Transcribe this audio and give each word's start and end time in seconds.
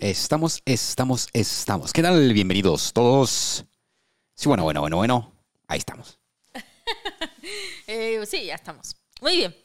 Estamos, 0.00 0.62
estamos, 0.64 1.28
estamos. 1.32 1.92
¿Qué 1.92 2.02
tal? 2.02 2.32
Bienvenidos 2.32 2.92
todos. 2.92 3.64
Sí, 4.34 4.48
bueno, 4.48 4.62
bueno, 4.62 4.80
bueno, 4.80 4.96
bueno. 4.96 5.32
Ahí 5.66 5.78
estamos. 5.78 6.18
Eh, 7.86 8.22
sí, 8.26 8.44
ya 8.44 8.56
estamos. 8.56 8.96
Muy 9.22 9.36
bien. 9.36 9.56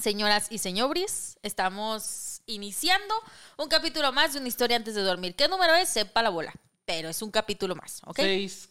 Señoras 0.00 0.46
y 0.50 0.58
señores, 0.58 1.36
estamos 1.42 2.40
iniciando 2.46 3.14
un 3.56 3.68
capítulo 3.68 4.12
más 4.12 4.32
de 4.32 4.38
una 4.38 4.48
historia 4.48 4.76
antes 4.76 4.94
de 4.94 5.02
dormir. 5.02 5.34
¿Qué 5.34 5.48
número 5.48 5.74
es? 5.74 5.88
Sepa 5.88 6.22
la 6.22 6.30
bola. 6.30 6.54
Pero 6.84 7.08
es 7.08 7.20
un 7.22 7.32
capítulo 7.32 7.74
más, 7.74 8.00
¿ok? 8.06 8.16
Seis, 8.16 8.68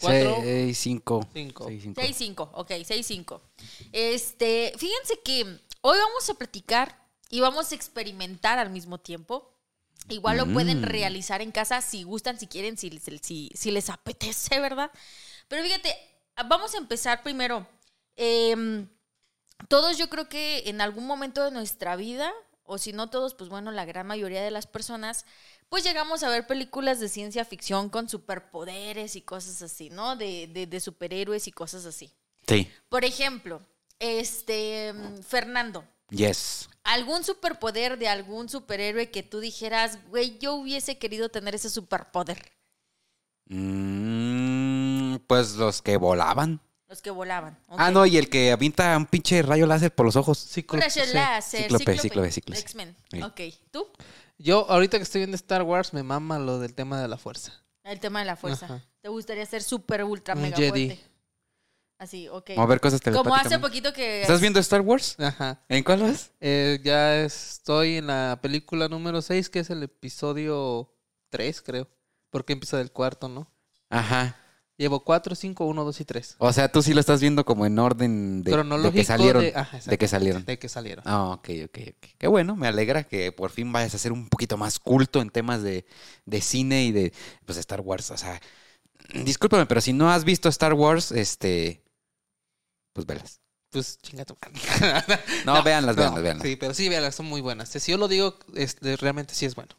cuatro, 0.00 0.36
6, 0.42 0.78
5. 0.78 1.28
cinco. 1.34 1.66
6-5, 1.66 2.50
ok, 2.52 2.70
6-5. 2.70 3.40
Este, 3.90 4.72
fíjense 4.76 5.18
que 5.24 5.42
hoy 5.80 5.98
vamos 5.98 6.30
a 6.30 6.34
platicar 6.34 7.04
y 7.30 7.40
vamos 7.40 7.72
a 7.72 7.74
experimentar 7.74 8.58
al 8.58 8.70
mismo 8.70 8.98
tiempo. 8.98 9.57
Igual 10.08 10.38
lo 10.38 10.46
pueden 10.46 10.80
Mm. 10.80 10.84
realizar 10.84 11.42
en 11.42 11.52
casa 11.52 11.80
si 11.82 12.02
gustan, 12.02 12.38
si 12.38 12.46
quieren, 12.46 12.78
si, 12.78 12.90
si, 13.22 13.50
si- 13.54 13.70
les 13.70 13.90
apetece, 13.90 14.58
¿verdad? 14.60 14.90
Pero 15.48 15.62
fíjate, 15.62 15.94
vamos 16.46 16.74
a 16.74 16.78
empezar 16.78 17.22
primero. 17.22 17.66
Em, 18.16 18.88
todos 19.68 19.98
yo 19.98 20.08
creo 20.08 20.28
que 20.28 20.68
en 20.68 20.80
algún 20.80 21.06
momento 21.06 21.42
de 21.44 21.50
nuestra 21.50 21.96
vida, 21.96 22.32
o 22.64 22.78
si 22.78 22.92
no 22.92 23.10
todos, 23.10 23.34
pues 23.34 23.50
bueno, 23.50 23.70
la 23.70 23.84
gran 23.84 24.06
mayoría 24.06 24.42
de 24.42 24.50
las 24.50 24.66
personas, 24.66 25.24
pues 25.68 25.84
llegamos 25.84 26.22
a 26.22 26.28
ver 26.30 26.46
películas 26.46 27.00
de 27.00 27.08
ciencia 27.08 27.44
ficción 27.44 27.90
con 27.90 28.08
superpoderes 28.08 29.16
y 29.16 29.20
cosas 29.22 29.60
así, 29.62 29.90
¿no? 29.90 30.16
De, 30.16 30.46
de, 30.46 30.66
de 30.66 30.80
superhéroes 30.80 31.46
y 31.48 31.52
cosas 31.52 31.84
así. 31.84 32.10
Sí. 32.46 32.70
Por 32.88 33.04
ejemplo, 33.04 33.60
este, 33.98 34.92
mm, 34.94 35.22
Fernando, 35.22 35.84
Yes. 36.10 36.70
¿Algún 36.88 37.22
superpoder 37.22 37.98
de 37.98 38.08
algún 38.08 38.48
superhéroe 38.48 39.10
que 39.10 39.22
tú 39.22 39.40
dijeras, 39.40 39.98
güey, 40.08 40.38
yo 40.38 40.54
hubiese 40.54 40.96
querido 40.98 41.28
tener 41.28 41.54
ese 41.54 41.68
superpoder? 41.68 42.50
Mm, 43.46 45.16
pues 45.26 45.54
los 45.56 45.82
que 45.82 45.96
volaban. 45.96 46.60
Los 46.88 47.02
que 47.02 47.10
volaban. 47.10 47.58
Ah, 47.68 47.90
no, 47.90 48.06
y 48.06 48.16
el 48.16 48.30
que 48.30 48.50
avienta 48.50 48.96
un 48.96 49.04
pinche 49.04 49.42
rayo 49.42 49.66
láser 49.66 49.94
por 49.94 50.06
los 50.06 50.16
ojos. 50.16 50.38
Cíclope, 50.38 50.88
sí. 50.88 51.00
láser, 51.12 51.62
Cíclope, 51.64 51.98
cíclope, 51.98 52.32
cíclope. 52.32 52.60
X-Men. 52.60 52.96
Sí. 53.10 53.22
Ok, 53.22 53.40
¿tú? 53.70 53.86
Yo, 54.38 54.66
ahorita 54.70 54.96
que 54.96 55.02
estoy 55.02 55.20
viendo 55.20 55.34
Star 55.34 55.62
Wars, 55.62 55.92
me 55.92 56.02
mama 56.02 56.38
lo 56.38 56.58
del 56.58 56.74
tema 56.74 57.02
de 57.02 57.08
la 57.08 57.18
fuerza. 57.18 57.52
El 57.84 58.00
tema 58.00 58.20
de 58.20 58.24
la 58.24 58.36
fuerza. 58.36 58.64
Ajá. 58.64 58.82
¿Te 59.02 59.08
gustaría 59.10 59.44
ser 59.44 59.62
súper, 59.62 60.04
ultra, 60.04 60.34
Un 60.34 60.42
mega 60.42 60.56
Jedi. 60.56 60.86
fuerte? 60.86 61.04
Así, 61.98 62.28
ok. 62.28 62.50
Vamos 62.50 62.64
a 62.64 62.68
ver 62.68 62.80
cosas 62.80 63.00
Como 63.00 63.34
hace 63.34 63.58
poquito 63.58 63.92
que... 63.92 64.22
¿Estás 64.22 64.40
viendo 64.40 64.60
Star 64.60 64.82
Wars? 64.82 65.16
Ajá. 65.18 65.60
¿En 65.68 65.82
cuál 65.82 66.02
vas? 66.02 66.30
Eh, 66.40 66.78
ya 66.84 67.20
estoy 67.22 67.96
en 67.96 68.06
la 68.06 68.38
película 68.40 68.88
número 68.88 69.20
6, 69.20 69.50
que 69.50 69.58
es 69.58 69.70
el 69.70 69.82
episodio 69.82 70.94
3, 71.30 71.60
creo. 71.62 71.88
Porque 72.30 72.52
empieza 72.52 72.76
del 72.78 72.92
cuarto, 72.92 73.28
¿no? 73.28 73.50
Ajá. 73.90 74.36
Llevo 74.76 75.02
4, 75.02 75.34
5, 75.34 75.64
1, 75.64 75.84
2 75.84 76.00
y 76.00 76.04
3. 76.04 76.36
O 76.38 76.52
sea, 76.52 76.70
tú 76.70 76.82
sí 76.82 76.94
lo 76.94 77.00
estás 77.00 77.20
viendo 77.20 77.44
como 77.44 77.66
en 77.66 77.76
orden 77.80 78.44
de, 78.44 78.52
de 78.52 78.92
que 78.92 79.02
salieron. 79.02 79.42
de- 79.42 79.52
ajá, 79.56 79.80
de 79.84 79.98
que 79.98 80.06
salieron. 80.06 80.44
De 80.44 80.56
que 80.56 80.68
salieron. 80.68 81.02
Ah, 81.04 81.30
ok, 81.30 81.48
ok, 81.64 81.78
ok. 81.96 82.06
Qué 82.16 82.28
bueno, 82.28 82.54
me 82.54 82.68
alegra 82.68 83.02
que 83.02 83.32
por 83.32 83.50
fin 83.50 83.72
vayas 83.72 83.96
a 83.96 83.98
ser 83.98 84.12
un 84.12 84.28
poquito 84.28 84.56
más 84.56 84.78
culto 84.78 85.20
en 85.20 85.30
temas 85.30 85.64
de, 85.64 85.84
de 86.26 86.40
cine 86.40 86.84
y 86.84 86.92
de 86.92 87.12
pues 87.44 87.58
Star 87.58 87.80
Wars. 87.80 88.12
O 88.12 88.16
sea, 88.16 88.40
discúlpame, 89.12 89.66
pero 89.66 89.80
si 89.80 89.92
no 89.92 90.12
has 90.12 90.22
visto 90.24 90.48
Star 90.48 90.74
Wars, 90.74 91.10
este, 91.10 91.82
pues 92.98 93.06
velas. 93.06 93.40
Pues 93.70 93.98
chinga 94.02 94.24
tu 94.24 94.36
madre. 94.40 95.20
No, 95.44 95.62
véanlas, 95.62 95.94
No, 95.94 96.02
véanlas, 96.02 96.22
véanlas. 96.22 96.46
Sí, 96.46 96.56
pero 96.56 96.74
sí, 96.74 96.88
véanlas, 96.88 97.14
son 97.14 97.26
muy 97.26 97.40
buenas. 97.40 97.68
Si 97.68 97.92
yo 97.92 97.96
lo 97.98 98.08
digo, 98.08 98.36
este, 98.54 98.96
realmente 98.96 99.34
sí 99.34 99.46
es 99.46 99.54
bueno. 99.54 99.76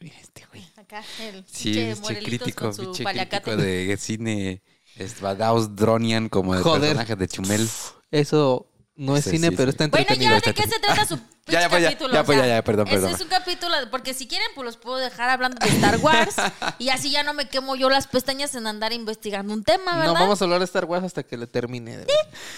Mira 0.00 0.16
este 0.20 0.46
güey. 0.46 0.64
Acá, 0.76 1.02
el 1.20 1.44
Sí, 1.50 1.72
pinche 1.72 2.18
crítico, 2.22 2.64
con 2.66 2.74
su 2.74 2.92
crítico 2.92 3.56
de 3.56 3.96
cine 3.98 4.62
Svadaus 5.08 5.74
Dronian 5.74 6.28
como 6.28 6.54
el 6.54 6.62
Joder. 6.62 6.80
personaje 6.80 7.16
de 7.16 7.28
Chumel. 7.28 7.68
Eso 8.10 8.66
no 8.94 9.16
es 9.16 9.24
Sí, 9.24 9.30
cine, 9.30 9.48
sí, 9.48 9.56
pero 9.56 9.70
sí. 9.70 9.76
está 9.76 9.86
Bueno, 9.88 10.02
entretenido. 10.02 10.30
ya, 10.32 10.36
está 10.38 10.50
¿de 10.50 10.54
qué 10.54 10.62
se 10.68 10.78
trata 10.80 11.06
su 11.06 11.18
pinche 11.18 11.32
Ya, 11.52 11.60
ya, 11.62 11.68
pues, 11.70 11.82
ya, 11.82 11.88
capítulo? 11.90 12.14
ya, 12.14 12.24
pues, 12.24 12.38
ya, 12.38 12.46
ya, 12.46 12.62
perdón, 12.62 12.86
ese 12.88 12.96
perdón. 12.96 13.14
es 13.14 13.20
un 13.20 13.28
capítulo, 13.28 13.74
porque 13.90 14.14
si 14.14 14.28
quieren, 14.28 14.48
pues 14.54 14.64
los 14.64 14.76
puedo 14.76 14.98
dejar 14.98 15.30
hablando 15.30 15.56
de 15.64 15.70
Star 15.72 15.96
Wars 15.98 16.34
y 16.78 16.90
así 16.90 17.10
ya 17.10 17.22
no 17.22 17.32
me 17.34 17.48
quemo 17.48 17.74
yo 17.76 17.88
las 17.90 18.06
pestañas 18.06 18.54
en 18.54 18.66
andar 18.66 18.92
investigando 18.92 19.52
un 19.54 19.64
tema, 19.64 19.96
¿verdad? 19.96 20.12
No, 20.14 20.20
vamos 20.20 20.40
a 20.40 20.44
hablar 20.44 20.58
de 20.60 20.66
Star 20.66 20.84
Wars 20.84 21.04
hasta 21.04 21.22
que 21.22 21.36
le 21.36 21.46
termine. 21.46 22.04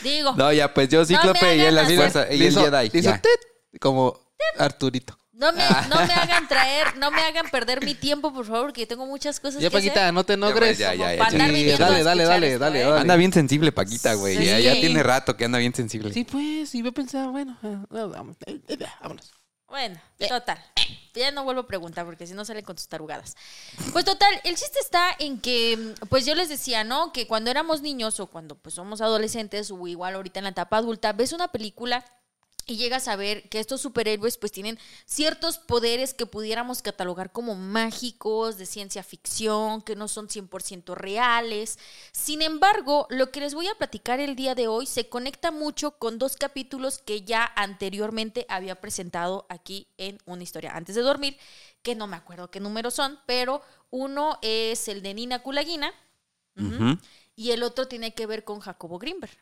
Digo, 0.03 0.33
No, 0.37 0.53
ya, 0.53 0.72
pues 0.75 0.89
yo 0.89 1.05
Cíclope 1.05 1.56
y 1.56 1.61
él 1.61 1.75
las 1.75 1.84
hagan 1.87 1.97
fuerzas 1.97 2.27
y 2.31 2.45
el 2.47 2.55
Jedi. 2.55 2.87
hizo 2.87 3.01
ya. 3.01 3.21
tit, 3.22 3.81
como 3.81 4.19
Arturito. 4.59 5.19
No 5.34 5.53
me, 5.53 5.62
no 5.89 5.97
me 6.06 6.12
hagan 6.15 6.49
traer, 6.49 6.97
no 6.97 7.11
me 7.11 7.21
hagan 7.22 7.49
perder 7.50 7.84
mi 7.84 7.95
tiempo, 7.95 8.33
por 8.33 8.47
favor, 8.47 8.67
porque 8.67 8.87
tengo 8.87 9.06
muchas 9.06 9.41
cosas 9.41 9.61
Ya, 9.61 9.71
que 9.71 9.77
hacer. 9.77 9.91
Paquita, 9.91 10.12
no 10.12 10.25
te 10.25 10.34
enogres. 10.34 10.78
ya, 10.78 10.95
ya, 10.95 11.15
ya, 11.15 11.31
dale, 11.78 12.03
dale, 12.03 12.25
dale, 12.25 12.47
esto, 12.53 12.59
dale, 12.65 12.81
¿eh? 12.83 12.84
dale. 12.84 13.00
Anda 13.00 13.17
bien 13.17 13.33
sensible, 13.33 13.72
Paquita, 13.72 14.15
güey. 14.15 14.37
Sí. 14.37 14.45
Ya, 14.47 14.61
ya 14.61 14.75
tiene 14.75 15.03
rato 15.03 15.37
que 15.37 15.45
anda 15.45 15.59
bien 15.59 15.75
sensible. 15.75 16.12
Sí, 16.12 16.25
pues, 16.25 16.75
y 16.75 16.83
voy 16.83 16.91
a 16.91 16.93
pensar, 16.93 17.28
bueno, 17.31 17.59
vamos, 17.91 18.37
eh, 18.47 18.61
eh, 18.69 18.78
vámonos. 19.03 19.33
Bueno, 19.67 20.00
total. 20.28 20.62
Ya 21.15 21.33
no 21.33 21.43
vuelvo 21.43 21.62
a 21.62 21.66
preguntar 21.66 22.05
porque 22.05 22.27
si 22.28 22.34
no 22.34 22.45
salen 22.45 22.65
con 22.65 22.77
tus 22.77 22.87
tarugadas. 22.87 23.34
Pues 23.93 24.05
total, 24.05 24.33
el 24.45 24.55
chiste 24.55 24.78
está 24.81 25.09
en 25.19 25.41
que, 25.41 25.95
pues 26.09 26.27
yo 26.27 26.37
les 26.37 26.49
decía, 26.49 26.84
¿no? 26.84 27.12
Que 27.12 27.27
cuando 27.27 27.51
éramos 27.51 27.83
niños 27.83 28.21
o 28.21 28.28
cuando 28.28 28.56
pues 28.56 28.77
somos 28.77 29.01
adolescentes 29.01 29.72
o 29.72 29.87
igual 29.89 30.15
ahorita 30.15 30.39
en 30.39 30.45
la 30.45 30.51
etapa 30.51 30.77
adulta, 30.77 31.12
ves 31.12 31.33
una 31.33 31.49
película 31.49 32.05
y 32.66 32.76
llegas 32.76 33.08
a 33.08 33.16
ver 33.16 33.48
que 33.48 33.60
estos 33.60 33.80
superhéroes 33.80 34.38
pues 34.38 34.52
tienen 34.52 34.78
ciertos 35.04 35.58
poderes 35.58 36.14
que 36.14 36.26
pudiéramos 36.26 36.82
catalogar 36.82 37.32
como 37.32 37.54
mágicos, 37.54 38.56
de 38.56 38.66
ciencia 38.66 39.02
ficción, 39.02 39.82
que 39.82 39.97
no 39.97 40.08
son 40.08 40.28
100% 40.28 40.94
reales. 40.94 41.78
Sin 42.12 42.42
embargo, 42.42 43.06
lo 43.10 43.30
que 43.30 43.41
les 43.41 43.54
voy 43.54 43.69
a 43.69 43.74
platicar 43.74 44.20
el 44.20 44.36
día 44.36 44.54
de 44.54 44.69
hoy 44.69 44.86
se 44.86 45.08
conecta 45.08 45.50
mucho 45.50 45.92
con 45.98 46.19
dos 46.19 46.36
capítulos 46.36 46.98
que 46.98 47.22
ya 47.22 47.53
anteriormente 47.56 48.47
había 48.48 48.80
presentado 48.80 49.47
aquí 49.48 49.88
en 49.98 50.19
una 50.24 50.42
historia 50.42 50.76
antes 50.76 50.94
de 50.94 51.03
dormir, 51.03 51.36
que 51.82 51.94
no 51.94 52.06
me 52.06 52.16
acuerdo 52.16 52.50
qué 52.50 52.60
números 52.60 52.94
son, 52.94 53.19
pero 53.26 53.62
uno 53.91 54.38
es 54.42 54.88
el 54.88 55.03
de 55.03 55.14
Nina 55.14 55.42
Kulagina 55.42 55.92
y 57.36 57.50
el 57.50 57.62
otro 57.62 57.88
tiene 57.88 58.14
que 58.14 58.26
ver 58.26 58.44
con 58.44 58.60
Jacobo 58.60 58.98
Greenberg. 58.98 59.36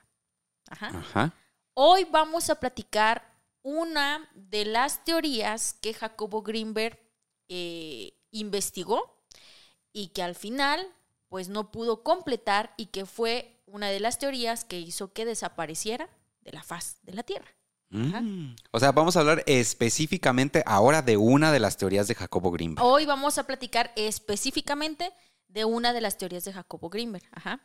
Ajá. 0.69 0.89
Ajá. 0.89 1.35
Hoy 1.75 2.05
vamos 2.11 2.51
a 2.51 2.57
platicar 2.57 3.33
una 3.63 4.29
de 4.35 4.67
las 4.67 5.05
teorías 5.05 5.75
que 5.81 5.95
Jacobo 5.95 6.43
Greenberg 6.43 6.99
eh, 7.49 8.13
investigó 8.31 9.25
y 9.93 10.09
que 10.09 10.23
al 10.23 10.35
final 10.35 10.87
pues 11.29 11.49
no 11.49 11.71
pudo 11.71 12.03
completar 12.03 12.75
y 12.77 12.87
que 12.87 13.07
fue 13.07 13.63
una 13.65 13.89
de 13.89 14.01
las 14.01 14.19
teorías 14.19 14.65
que 14.65 14.79
hizo 14.79 15.15
que 15.15 15.25
desapareciera 15.25 16.11
de 16.43 16.53
la 16.53 16.63
faz 16.63 16.99
de 17.03 17.15
la 17.15 17.23
Tierra. 17.23 17.49
Mm. 17.89 18.55
O 18.71 18.81
sea, 18.81 18.93
vamos 18.93 19.17
a 19.17 19.21
hablar 19.21 19.43
específicamente 19.47 20.63
ahora 20.67 21.01
de 21.01 21.17
una 21.17 21.53
de 21.53 21.61
las 21.61 21.79
teorías 21.79 22.07
de 22.07 22.15
Jacobo 22.15 22.51
Greenberg. 22.51 22.87
Hoy 22.87 23.07
vamos 23.07 23.39
a 23.39 23.47
platicar 23.47 23.93
específicamente 23.97 25.13
de 25.49 25.65
una 25.65 25.95
de 25.95 26.01
las 26.03 26.19
teorías 26.19 26.45
de 26.45 26.53
Jacobo 26.53 26.91
Greenberg. 26.91 27.25
Ajá. 27.33 27.61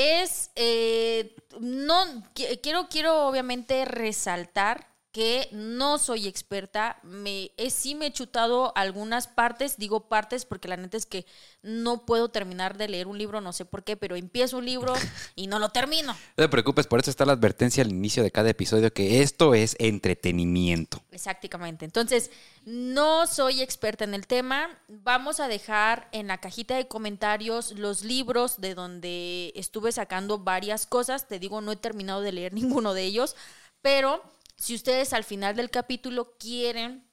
Es, 0.00 0.52
eh, 0.54 1.34
no, 1.58 1.96
qui- 2.32 2.60
quiero, 2.62 2.88
quiero 2.88 3.26
obviamente 3.26 3.84
resaltar 3.84 4.86
que 5.12 5.48
no 5.52 5.98
soy 5.98 6.28
experta, 6.28 6.98
me, 7.02 7.50
eh, 7.56 7.70
sí 7.70 7.94
me 7.94 8.06
he 8.06 8.12
chutado 8.12 8.72
algunas 8.76 9.26
partes, 9.26 9.78
digo 9.78 10.08
partes 10.08 10.44
porque 10.44 10.68
la 10.68 10.76
neta 10.76 10.96
es 10.96 11.06
que 11.06 11.26
no 11.62 12.04
puedo 12.04 12.28
terminar 12.28 12.76
de 12.76 12.88
leer 12.88 13.06
un 13.06 13.18
libro, 13.18 13.40
no 13.40 13.52
sé 13.52 13.64
por 13.64 13.84
qué, 13.84 13.96
pero 13.96 14.16
empiezo 14.16 14.58
un 14.58 14.66
libro 14.66 14.94
y 15.34 15.46
no 15.46 15.58
lo 15.58 15.70
termino. 15.70 16.12
No 16.12 16.44
te 16.44 16.48
preocupes, 16.48 16.86
por 16.86 17.00
eso 17.00 17.10
está 17.10 17.24
la 17.24 17.32
advertencia 17.32 17.82
al 17.82 17.90
inicio 17.90 18.22
de 18.22 18.30
cada 18.30 18.50
episodio 18.50 18.92
que 18.92 19.22
esto 19.22 19.54
es 19.54 19.76
entretenimiento. 19.78 21.02
Exactamente. 21.10 21.84
Entonces, 21.84 22.30
no 22.64 23.26
soy 23.26 23.62
experta 23.62 24.04
en 24.04 24.14
el 24.14 24.26
tema. 24.26 24.68
Vamos 24.88 25.40
a 25.40 25.48
dejar 25.48 26.08
en 26.12 26.28
la 26.28 26.38
cajita 26.38 26.76
de 26.76 26.88
comentarios 26.88 27.72
los 27.72 28.04
libros 28.04 28.60
de 28.60 28.74
donde 28.74 29.52
estuve 29.56 29.92
sacando 29.92 30.38
varias 30.38 30.86
cosas. 30.86 31.28
Te 31.28 31.38
digo, 31.38 31.60
no 31.60 31.72
he 31.72 31.76
terminado 31.76 32.20
de 32.20 32.32
leer 32.32 32.52
ninguno 32.54 32.94
de 32.94 33.04
ellos, 33.04 33.36
pero 33.82 34.22
si 34.58 34.74
ustedes 34.74 35.12
al 35.12 35.24
final 35.24 35.56
del 35.56 35.70
capítulo 35.70 36.36
quieren 36.36 37.08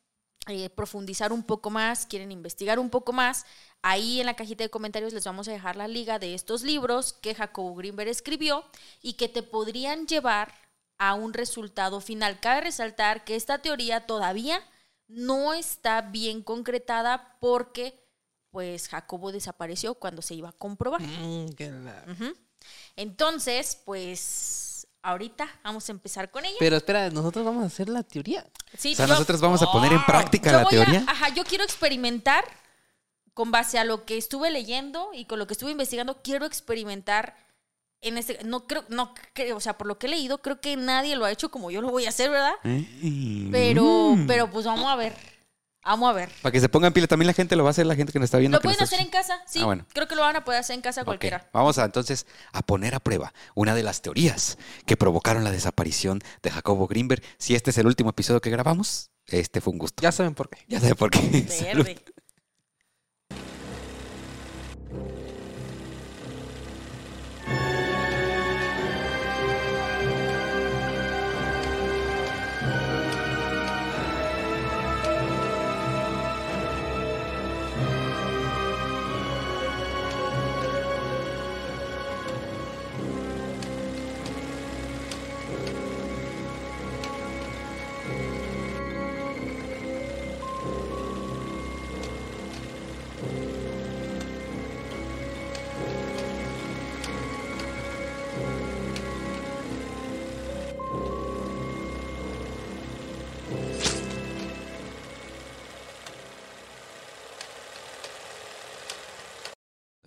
eh, 0.48 0.70
profundizar 0.70 1.32
un 1.32 1.44
poco 1.44 1.70
más, 1.70 2.06
quieren 2.06 2.32
investigar 2.32 2.80
un 2.80 2.90
poco 2.90 3.14
más, 3.14 3.46
ahí 3.82 4.20
en 4.20 4.26
la 4.26 4.36
cajita 4.36 4.64
de 4.64 4.70
comentarios 4.70 5.14
les 5.14 5.26
vamos 5.26 5.48
a 5.48 5.52
dejar 5.52 5.76
la 5.76 5.88
liga 5.88 6.20
de 6.20 6.34
estos 6.34 6.64
libros 6.64 7.14
que 7.14 7.36
Jacobo 7.36 7.76
Greenberg 7.76 8.10
escribió 8.10 8.66
y 9.02 9.14
que 9.14 9.30
te 9.30 9.44
podrían 9.44 10.08
llevar 10.08 10.54
a 10.98 11.14
un 11.14 11.34
resultado 11.34 12.02
final. 12.02 12.40
Cabe 12.40 12.62
resaltar 12.62 13.24
que 13.24 13.36
esta 13.36 13.60
teoría 13.60 14.08
todavía 14.08 14.62
no 15.08 15.54
está 15.54 16.02
bien 16.02 16.42
concretada 16.42 17.38
porque 17.40 18.04
pues 18.50 18.88
Jacobo 18.88 19.32
desapareció 19.32 19.96
cuando 19.96 20.22
se 20.22 20.34
iba 20.34 20.50
a 20.50 20.54
comprobar. 20.54 21.02
Mm. 21.02 21.48
Entonces, 22.96 23.82
pues 23.84 24.65
ahorita 25.06 25.48
vamos 25.64 25.88
a 25.88 25.92
empezar 25.92 26.30
con 26.32 26.44
ella. 26.46 26.56
Pero 26.60 26.76
espera, 26.78 27.10
nosotros 27.10 27.46
vamos 27.46 27.64
a 27.64 27.68
hacer 27.68 27.90
la 27.90 28.04
teoría. 28.04 28.46
Sí, 28.78 28.94
O 28.94 28.96
sea, 28.96 29.06
yo- 29.06 29.14
nosotros 29.14 29.40
vamos 29.42 29.62
a 29.62 29.72
poner 29.72 29.94
en 29.94 30.04
práctica 30.06 30.52
la 30.52 30.62
a- 30.62 30.66
teoría. 30.68 31.04
ajá, 31.08 31.30
yo 31.30 31.44
quiero 31.44 31.64
experimentar 31.64 32.44
con 33.34 33.52
base 33.52 33.78
a 33.80 33.84
lo 33.84 34.06
que 34.06 34.18
estuve 34.18 34.50
leyendo 34.52 35.10
y 35.14 35.26
con 35.26 35.40
lo 35.40 35.48
que 35.48 35.54
estuve 35.54 35.72
investigando, 35.72 36.22
quiero 36.22 36.46
experimentar 36.46 37.36
en 38.02 38.18
este 38.18 38.40
no 38.44 38.68
creo 38.68 38.86
no 38.90 39.14
creo, 39.34 39.58
o 39.58 39.60
sea, 39.60 39.78
por 39.78 39.88
lo 39.88 39.98
que 39.98 40.08
he 40.08 40.10
leído, 40.10 40.38
creo 40.42 40.62
que 40.62 40.76
nadie 40.78 41.16
lo 41.16 41.26
ha 41.26 41.32
hecho 41.32 41.50
como 41.50 41.72
yo 41.72 41.82
lo 41.82 41.90
voy 41.90 42.06
a 42.06 42.10
hacer, 42.10 42.30
¿verdad? 42.30 42.54
Mm. 42.64 43.52
Pero 43.52 44.16
pero 44.28 44.50
pues 44.52 44.66
vamos 44.66 44.86
a 44.88 44.96
ver. 44.96 45.14
Vamos 45.86 46.10
a 46.10 46.14
ver. 46.14 46.30
Para 46.42 46.52
que 46.52 46.60
se 46.60 46.68
pongan 46.68 46.92
pila, 46.94 47.06
también 47.06 47.28
la 47.28 47.34
gente 47.34 47.56
lo 47.56 47.64
va 47.64 47.70
a 47.70 47.72
hacer, 47.72 47.86
la 47.86 47.96
gente 47.96 48.12
que 48.12 48.18
nos 48.18 48.26
está 48.26 48.40
viendo. 48.40 48.58
Lo 48.58 48.62
pueden 48.62 48.82
hacer 48.82 49.00
en 49.00 49.10
casa, 49.10 49.40
sí. 49.46 49.60
Ah, 49.62 49.66
bueno. 49.66 49.86
Creo 49.94 50.08
que 50.08 50.16
lo 50.16 50.24
van 50.24 50.36
a 50.36 50.44
poder 50.44 50.60
hacer 50.60 50.76
en 50.76 50.82
casa 50.82 51.06
cualquiera. 51.06 51.48
Vamos 51.54 51.78
a 51.78 51.86
entonces 51.86 52.26
a 52.54 52.64
poner 52.64 52.96
a 52.96 53.00
prueba 53.00 53.34
una 53.54 53.76
de 53.76 53.84
las 53.84 54.02
teorías 54.02 54.58
que 54.88 54.98
provocaron 54.98 55.44
la 55.44 55.52
desaparición 55.52 56.22
de 56.42 56.50
Jacobo 56.50 56.88
Greenberg. 56.88 57.22
Si 57.38 57.54
este 57.54 57.70
es 57.70 57.78
el 57.78 57.86
último 57.86 58.10
episodio 58.10 58.42
que 58.42 58.50
grabamos, 58.50 59.12
este 59.28 59.62
fue 59.62 59.74
un 59.74 59.80
gusto. 59.80 60.02
Ya 60.02 60.12
saben 60.12 60.34
por 60.34 60.50
qué. 60.50 60.58
Ya 60.68 60.80
sabe 60.80 60.96
por 60.96 61.12
qué. 61.12 61.48
Salud. 61.50 61.86
Verde. 61.86 62.04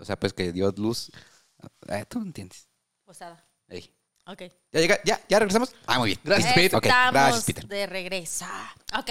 Sea, 0.08 0.18
pues 0.18 0.32
que 0.32 0.52
dio 0.52 0.72
luz. 0.76 1.10
Ah, 1.88 2.04
Tú 2.04 2.18
entiendes. 2.20 2.68
Posada. 3.04 3.44
Ey. 3.68 3.94
Ok. 4.26 4.42
¿Ya, 4.72 4.80
llega? 4.80 4.98
¿Ya? 5.04 5.20
¿Ya 5.28 5.38
regresamos? 5.38 5.74
Ah, 5.86 5.98
muy 5.98 6.08
bien. 6.10 6.20
Gracias. 6.24 6.52
Peter. 6.54 6.76
Ok, 6.76 6.84
Estamos 6.86 7.12
gracias, 7.12 7.44
Peter. 7.44 7.66
de 7.66 7.86
regreso. 7.86 8.44
Ok, 8.98 9.10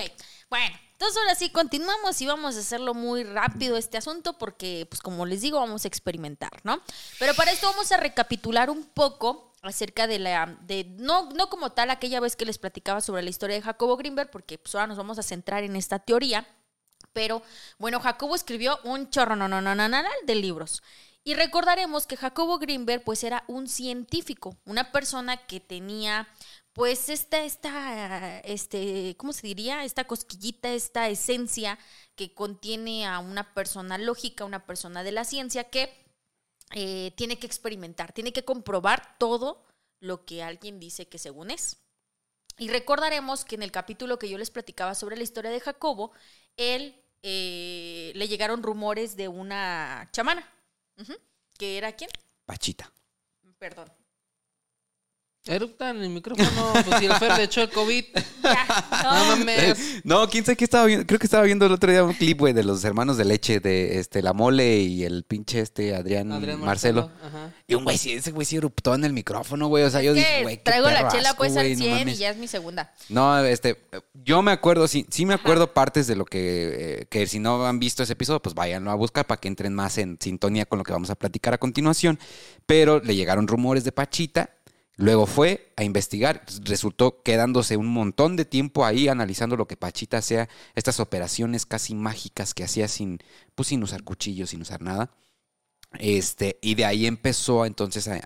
bueno, 0.49 0.75
entonces 0.91 1.17
ahora 1.17 1.35
sí 1.35 1.49
continuamos 1.49 2.21
y 2.21 2.25
vamos 2.27 2.55
a 2.55 2.59
hacerlo 2.59 2.94
muy 2.94 3.23
rápido 3.23 3.77
este 3.77 3.97
asunto 3.97 4.38
porque, 4.38 4.85
pues 4.89 5.01
como 5.01 5.25
les 5.25 5.41
digo, 5.41 5.59
vamos 5.59 5.85
a 5.85 5.88
experimentar, 5.88 6.51
¿no? 6.63 6.81
Pero 7.19 7.33
para 7.33 7.51
esto 7.51 7.67
vamos 7.67 7.91
a 7.91 7.97
recapitular 7.97 8.69
un 8.69 8.83
poco 8.85 9.53
acerca 9.63 10.05
de 10.07 10.19
la, 10.19 10.57
de, 10.61 10.85
no, 10.97 11.29
no 11.31 11.49
como 11.49 11.71
tal 11.71 11.89
aquella 11.89 12.19
vez 12.19 12.35
que 12.35 12.45
les 12.45 12.59
platicaba 12.59 13.01
sobre 13.01 13.23
la 13.23 13.29
historia 13.29 13.55
de 13.55 13.61
Jacobo 13.63 13.97
Greenberg, 13.97 14.29
porque 14.29 14.57
pues 14.59 14.75
ahora 14.75 14.88
nos 14.88 14.97
vamos 14.97 15.17
a 15.17 15.23
centrar 15.23 15.63
en 15.63 15.75
esta 15.75 15.97
teoría. 15.99 16.47
Pero 17.17 17.41
bueno, 17.79 17.99
Jacobo 17.99 18.35
escribió 18.35 18.79
un 18.83 19.09
chorro 19.09 19.35
no, 19.35 19.47
no, 19.47 19.59
no, 19.59 19.73
no, 19.73 19.89
no, 19.89 20.03
de 20.23 20.35
libros. 20.35 20.83
Y 21.23 21.33
recordaremos 21.33 22.05
que 22.05 22.15
Jacobo 22.15 22.59
Greenberg 22.59 23.03
pues 23.03 23.23
era 23.23 23.43
un 23.47 23.67
científico, 23.67 24.55
una 24.65 24.91
persona 24.91 25.35
que 25.47 25.59
tenía 25.59 26.27
pues 26.73 27.09
esta, 27.09 27.43
esta, 27.43 28.37
este, 28.41 29.15
¿cómo 29.17 29.33
se 29.33 29.47
diría? 29.47 29.83
Esta 29.83 30.03
cosquillita, 30.03 30.71
esta 30.75 31.09
esencia 31.09 31.79
que 32.15 32.35
contiene 32.35 33.07
a 33.07 33.17
una 33.17 33.51
persona 33.55 33.97
lógica, 33.97 34.45
una 34.45 34.67
persona 34.67 35.01
de 35.01 35.13
la 35.13 35.23
ciencia 35.23 35.63
que 35.71 35.89
eh, 36.75 37.13
tiene 37.17 37.39
que 37.39 37.47
experimentar, 37.47 38.13
tiene 38.13 38.31
que 38.31 38.45
comprobar 38.45 39.17
todo 39.17 39.65
lo 39.99 40.23
que 40.23 40.43
alguien 40.43 40.79
dice 40.79 41.07
que 41.07 41.17
según 41.17 41.49
es. 41.49 41.77
Y 42.59 42.69
recordaremos 42.69 43.43
que 43.43 43.55
en 43.55 43.63
el 43.63 43.71
capítulo 43.71 44.19
que 44.19 44.29
yo 44.29 44.37
les 44.37 44.51
platicaba 44.51 44.93
sobre 44.93 45.17
la 45.17 45.23
historia 45.23 45.49
de 45.49 45.59
Jacobo, 45.59 46.11
él 46.57 47.03
eh, 47.23 48.11
le 48.15 48.27
llegaron 48.27 48.63
rumores 48.63 49.15
de 49.15 49.27
una 49.27 50.09
chamana. 50.11 50.47
¿Que 51.57 51.77
era 51.77 51.91
quién? 51.91 52.09
Pachita. 52.45 52.91
Perdón. 53.57 53.91
Erupta 55.49 55.89
en 55.89 56.03
el 56.03 56.09
micrófono, 56.09 56.73
pues 56.73 56.99
si 56.99 57.05
el 57.05 57.13
Fer 57.13 57.38
le 57.38 57.44
echó 57.44 57.61
el 57.61 57.69
COVID. 57.69 58.05
Ya, 58.47 58.65
No 59.03 59.13
no, 59.13 59.38
mames. 59.38 59.77
No, 60.05 60.29
quién 60.29 60.45
sabe 60.45 60.55
qué 60.55 60.63
estaba 60.63 60.85
viendo. 60.85 61.05
Creo 61.05 61.19
que 61.19 61.27
estaba 61.27 61.44
viendo 61.44 61.65
el 61.65 61.71
otro 61.73 61.91
día 61.91 62.01
un 62.03 62.13
clip, 62.13 62.39
güey, 62.39 62.53
de 62.53 62.63
los 62.63 62.81
hermanos 62.85 63.17
de 63.17 63.25
leche, 63.25 63.59
de 63.59 63.99
este, 63.99 64.21
la 64.21 64.31
mole 64.31 64.79
y 64.79 65.03
el 65.03 65.23
pinche 65.23 65.59
este 65.59 65.94
Adrián, 65.94 66.31
Adrián 66.31 66.61
Marcelo. 66.61 67.11
Ajá. 67.21 67.51
Y 67.67 67.75
un 67.75 67.83
güey, 67.83 67.97
sí, 67.97 68.13
ese 68.13 68.31
güey 68.31 68.45
sí 68.45 68.55
eruptó 68.55 68.95
en 68.95 69.03
el 69.03 69.11
micrófono, 69.11 69.67
güey. 69.67 69.83
O 69.83 69.89
sea, 69.89 70.01
yo 70.01 70.13
que 70.13 70.19
dije, 70.19 70.44
güey, 70.44 70.57
qué 70.57 70.63
traigo 70.63 70.89
la 70.89 71.09
chela 71.09 71.29
asco, 71.29 71.39
pues 71.39 71.53
güey, 71.53 71.73
al 71.73 71.79
no 71.79 71.85
100 71.85 72.09
y 72.09 72.15
ya 72.15 72.29
es 72.29 72.38
mi 72.38 72.47
segunda. 72.47 72.94
No, 73.09 73.44
este, 73.44 73.83
yo 74.13 74.41
me 74.41 74.51
acuerdo, 74.51 74.88
sí, 74.88 75.05
sí 75.09 75.25
me 75.25 75.33
acuerdo 75.33 75.73
partes 75.73 76.07
de 76.07 76.15
lo 76.15 76.23
que, 76.23 76.99
eh, 77.01 77.05
que 77.09 77.27
si 77.27 77.39
no 77.39 77.65
han 77.65 77.79
visto 77.79 78.03
ese 78.03 78.13
episodio, 78.13 78.41
pues 78.41 78.55
váyanlo 78.55 78.91
a 78.91 78.95
buscar 78.95 79.27
para 79.27 79.41
que 79.41 79.49
entren 79.49 79.73
más 79.73 79.97
en 79.97 80.17
sintonía 80.21 80.65
con 80.65 80.79
lo 80.79 80.85
que 80.85 80.94
vamos 80.94 81.09
a 81.09 81.15
platicar 81.15 81.53
a 81.53 81.57
continuación. 81.57 82.17
Pero 82.65 83.01
le 83.01 83.15
llegaron 83.15 83.47
rumores 83.47 83.83
de 83.83 83.91
Pachita, 83.91 84.49
luego 84.97 85.27
fue 85.27 85.71
a 85.77 85.83
investigar, 85.83 86.44
resultó 86.63 87.23
quedándose 87.23 87.77
un 87.77 87.88
montón 87.88 88.35
de 88.35 88.45
tiempo 88.45 88.85
ahí 88.85 89.07
analizando 89.07 89.55
lo 89.55 89.67
que 89.67 89.77
Pachita 89.77 90.17
hacía, 90.17 90.49
estas 90.75 90.99
operaciones 90.99 91.65
casi 91.65 91.95
mágicas 91.95 92.53
que 92.53 92.65
hacía 92.65 92.88
sin, 92.88 93.19
pues 93.55 93.69
sin 93.69 93.81
usar 93.83 94.03
cuchillos, 94.03 94.49
sin 94.49 94.61
usar 94.61 94.81
nada. 94.81 95.11
Este, 95.99 96.59
y 96.61 96.75
de 96.75 96.85
ahí 96.85 97.05
empezó 97.05 97.65
entonces 97.65 98.09
a, 98.09 98.21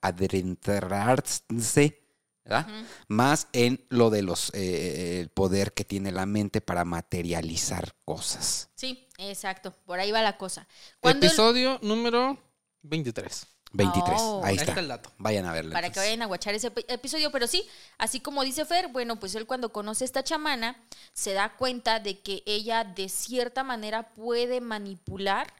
adentrarse, 0.00 2.00
¿verdad? 2.44 2.68
Más 3.08 3.48
en 3.52 3.84
lo 3.88 4.10
de 4.10 4.22
los 4.22 4.54
eh, 4.54 5.20
el 5.20 5.28
poder 5.30 5.72
que 5.72 5.84
tiene 5.84 6.12
la 6.12 6.24
mente 6.24 6.60
para 6.60 6.84
materializar 6.84 7.94
cosas. 8.04 8.70
Sí, 8.76 9.08
exacto. 9.18 9.74
Por 9.86 9.98
ahí 9.98 10.12
va 10.12 10.22
la 10.22 10.38
cosa. 10.38 10.68
Cuando 11.00 11.26
Episodio 11.26 11.80
número 11.82 12.38
23. 12.82 13.57
23. 13.72 14.18
Oh. 14.20 14.40
ahí 14.44 14.50
Ahí 14.52 14.56
está. 14.56 14.70
está 14.72 14.80
el 14.80 14.88
dato. 14.88 15.12
Vayan 15.18 15.44
a 15.46 15.52
verlo. 15.52 15.72
para 15.72 15.90
que 15.92 16.00
vayan 16.00 16.22
a 16.22 16.26
guachar 16.26 16.54
ese 16.54 16.72
epi- 16.72 16.84
episodio, 16.88 17.30
pero 17.30 17.46
sí, 17.46 17.66
así 17.98 18.20
como 18.20 18.42
dice 18.44 18.64
Fer, 18.64 18.88
bueno, 18.88 19.20
pues 19.20 19.34
él 19.34 19.46
cuando 19.46 19.72
conoce 19.72 20.04
a 20.04 20.06
esta 20.06 20.24
chamana 20.24 20.76
se 21.12 21.32
da 21.34 21.56
cuenta 21.56 22.00
de 22.00 22.20
que 22.20 22.42
ella 22.46 22.84
de 22.84 23.08
cierta 23.08 23.64
manera 23.64 24.14
puede 24.14 24.60
manipular 24.60 25.52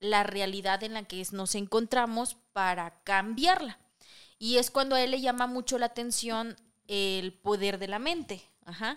la 0.00 0.24
realidad 0.24 0.82
en 0.82 0.94
la 0.94 1.04
que 1.04 1.24
nos 1.30 1.54
encontramos 1.54 2.36
para 2.52 3.02
cambiarla. 3.04 3.78
Y 4.38 4.58
es 4.58 4.70
cuando 4.72 4.96
a 4.96 5.00
él 5.02 5.12
le 5.12 5.20
llama 5.20 5.46
mucho 5.46 5.78
la 5.78 5.86
atención 5.86 6.56
el 6.88 7.32
poder 7.32 7.78
de 7.78 7.86
la 7.86 8.00
mente. 8.00 8.42
Ajá. 8.64 8.96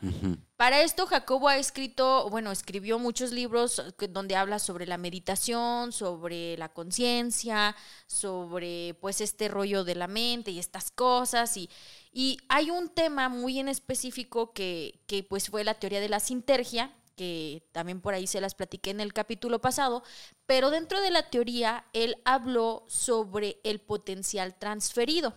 Para 0.57 0.81
esto, 0.81 1.07
Jacobo 1.07 1.47
ha 1.49 1.57
escrito, 1.57 2.29
bueno, 2.29 2.51
escribió 2.51 2.99
muchos 2.99 3.31
libros 3.31 3.81
que- 3.97 4.07
donde 4.07 4.35
habla 4.35 4.59
sobre 4.59 4.85
la 4.85 4.97
meditación, 4.97 5.91
sobre 5.91 6.55
la 6.57 6.69
conciencia, 6.69 7.75
sobre 8.05 8.95
pues 9.01 9.21
este 9.21 9.47
rollo 9.47 9.83
de 9.83 9.95
la 9.95 10.07
mente 10.07 10.51
y 10.51 10.59
estas 10.59 10.91
cosas. 10.91 11.57
Y, 11.57 11.69
y 12.11 12.37
hay 12.47 12.69
un 12.69 12.89
tema 12.89 13.27
muy 13.27 13.59
en 13.59 13.67
específico 13.67 14.53
que, 14.53 15.01
que 15.07 15.23
pues 15.23 15.49
fue 15.49 15.63
la 15.63 15.73
teoría 15.73 15.99
de 15.99 16.09
la 16.09 16.19
sintergia, 16.19 16.93
que 17.15 17.67
también 17.71 18.01
por 18.01 18.13
ahí 18.13 18.27
se 18.27 18.41
las 18.41 18.55
platiqué 18.55 18.91
en 18.91 18.99
el 19.01 19.13
capítulo 19.13 19.59
pasado, 19.59 20.03
pero 20.45 20.69
dentro 20.69 21.01
de 21.01 21.11
la 21.11 21.29
teoría 21.29 21.85
él 21.93 22.17
habló 22.25 22.85
sobre 22.87 23.59
el 23.63 23.79
potencial 23.79 24.53
transferido. 24.59 25.33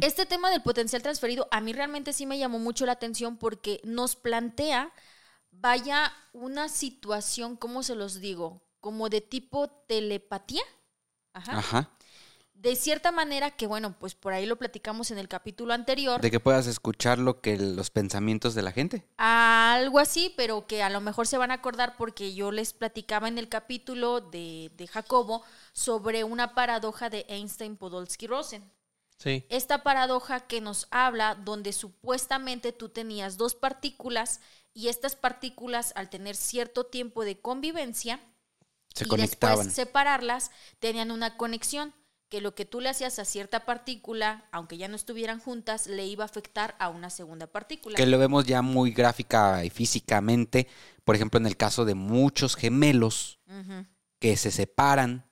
Este 0.00 0.26
tema 0.26 0.50
del 0.50 0.62
potencial 0.62 1.02
transferido 1.02 1.48
a 1.50 1.60
mí 1.60 1.72
realmente 1.72 2.12
sí 2.12 2.26
me 2.26 2.38
llamó 2.38 2.58
mucho 2.58 2.86
la 2.86 2.92
atención 2.92 3.36
porque 3.36 3.80
nos 3.84 4.16
plantea, 4.16 4.92
vaya, 5.50 6.12
una 6.32 6.68
situación, 6.68 7.56
¿cómo 7.56 7.82
se 7.82 7.94
los 7.94 8.20
digo? 8.20 8.62
Como 8.80 9.08
de 9.08 9.20
tipo 9.20 9.68
telepatía. 9.88 10.62
Ajá. 11.32 11.58
Ajá. 11.58 11.90
De 12.60 12.76
cierta 12.76 13.10
manera 13.10 13.52
que, 13.52 13.66
bueno, 13.66 13.96
pues 13.98 14.14
por 14.14 14.34
ahí 14.34 14.44
lo 14.44 14.56
platicamos 14.56 15.10
en 15.10 15.16
el 15.16 15.28
capítulo 15.28 15.72
anterior. 15.72 16.20
De 16.20 16.30
que 16.30 16.40
puedas 16.40 16.66
escuchar 16.66 17.18
lo 17.18 17.40
que 17.40 17.56
los 17.56 17.88
pensamientos 17.88 18.54
de 18.54 18.60
la 18.60 18.70
gente. 18.70 19.06
Algo 19.16 19.98
así, 19.98 20.34
pero 20.36 20.66
que 20.66 20.82
a 20.82 20.90
lo 20.90 21.00
mejor 21.00 21.26
se 21.26 21.38
van 21.38 21.52
a 21.52 21.54
acordar 21.54 21.96
porque 21.96 22.34
yo 22.34 22.52
les 22.52 22.74
platicaba 22.74 23.28
en 23.28 23.38
el 23.38 23.48
capítulo 23.48 24.20
de, 24.20 24.70
de 24.76 24.86
Jacobo 24.88 25.42
sobre 25.72 26.22
una 26.22 26.54
paradoja 26.54 27.08
de 27.08 27.24
Einstein-Podolsky-Rosen. 27.30 28.62
Sí. 29.22 29.44
esta 29.50 29.82
paradoja 29.82 30.40
que 30.40 30.62
nos 30.62 30.88
habla 30.90 31.34
donde 31.34 31.74
supuestamente 31.74 32.72
tú 32.72 32.88
tenías 32.88 33.36
dos 33.36 33.54
partículas 33.54 34.40
y 34.72 34.88
estas 34.88 35.14
partículas 35.14 35.92
al 35.94 36.08
tener 36.08 36.34
cierto 36.34 36.86
tiempo 36.86 37.24
de 37.24 37.38
convivencia 37.38 38.18
Se 38.94 39.04
y 39.04 39.08
conectaban. 39.08 39.66
después 39.66 39.74
separarlas 39.74 40.50
tenían 40.78 41.10
una 41.10 41.36
conexión 41.36 41.92
que 42.30 42.40
lo 42.40 42.54
que 42.54 42.64
tú 42.64 42.80
le 42.80 42.88
hacías 42.88 43.18
a 43.18 43.24
cierta 43.24 43.66
partícula, 43.66 44.48
aunque 44.52 44.78
ya 44.78 44.88
no 44.88 44.96
estuvieran 44.96 45.40
juntas, 45.40 45.86
le 45.88 46.06
iba 46.06 46.24
a 46.24 46.26
afectar 46.26 46.76
a 46.78 46.88
una 46.88 47.10
segunda 47.10 47.48
partícula. 47.48 47.96
Que 47.96 48.06
lo 48.06 48.18
vemos 48.18 48.46
ya 48.46 48.62
muy 48.62 48.92
gráfica 48.92 49.64
y 49.64 49.70
físicamente, 49.70 50.68
por 51.04 51.16
ejemplo, 51.16 51.38
en 51.38 51.46
el 51.46 51.56
caso 51.56 51.84
de 51.84 51.94
muchos 51.94 52.54
gemelos 52.54 53.40
que 54.20 54.36
se 54.36 54.50
separan 54.52 55.29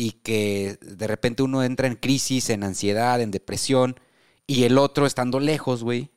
y 0.00 0.12
que 0.12 0.78
de 0.80 1.08
repente 1.08 1.42
uno 1.42 1.64
entra 1.64 1.88
en 1.88 1.96
crisis, 1.96 2.50
en 2.50 2.62
ansiedad, 2.62 3.20
en 3.20 3.32
depresión, 3.32 3.98
y 4.46 4.62
el 4.62 4.78
otro, 4.78 5.06
estando 5.06 5.40
lejos, 5.40 5.82
güey, 5.82 6.12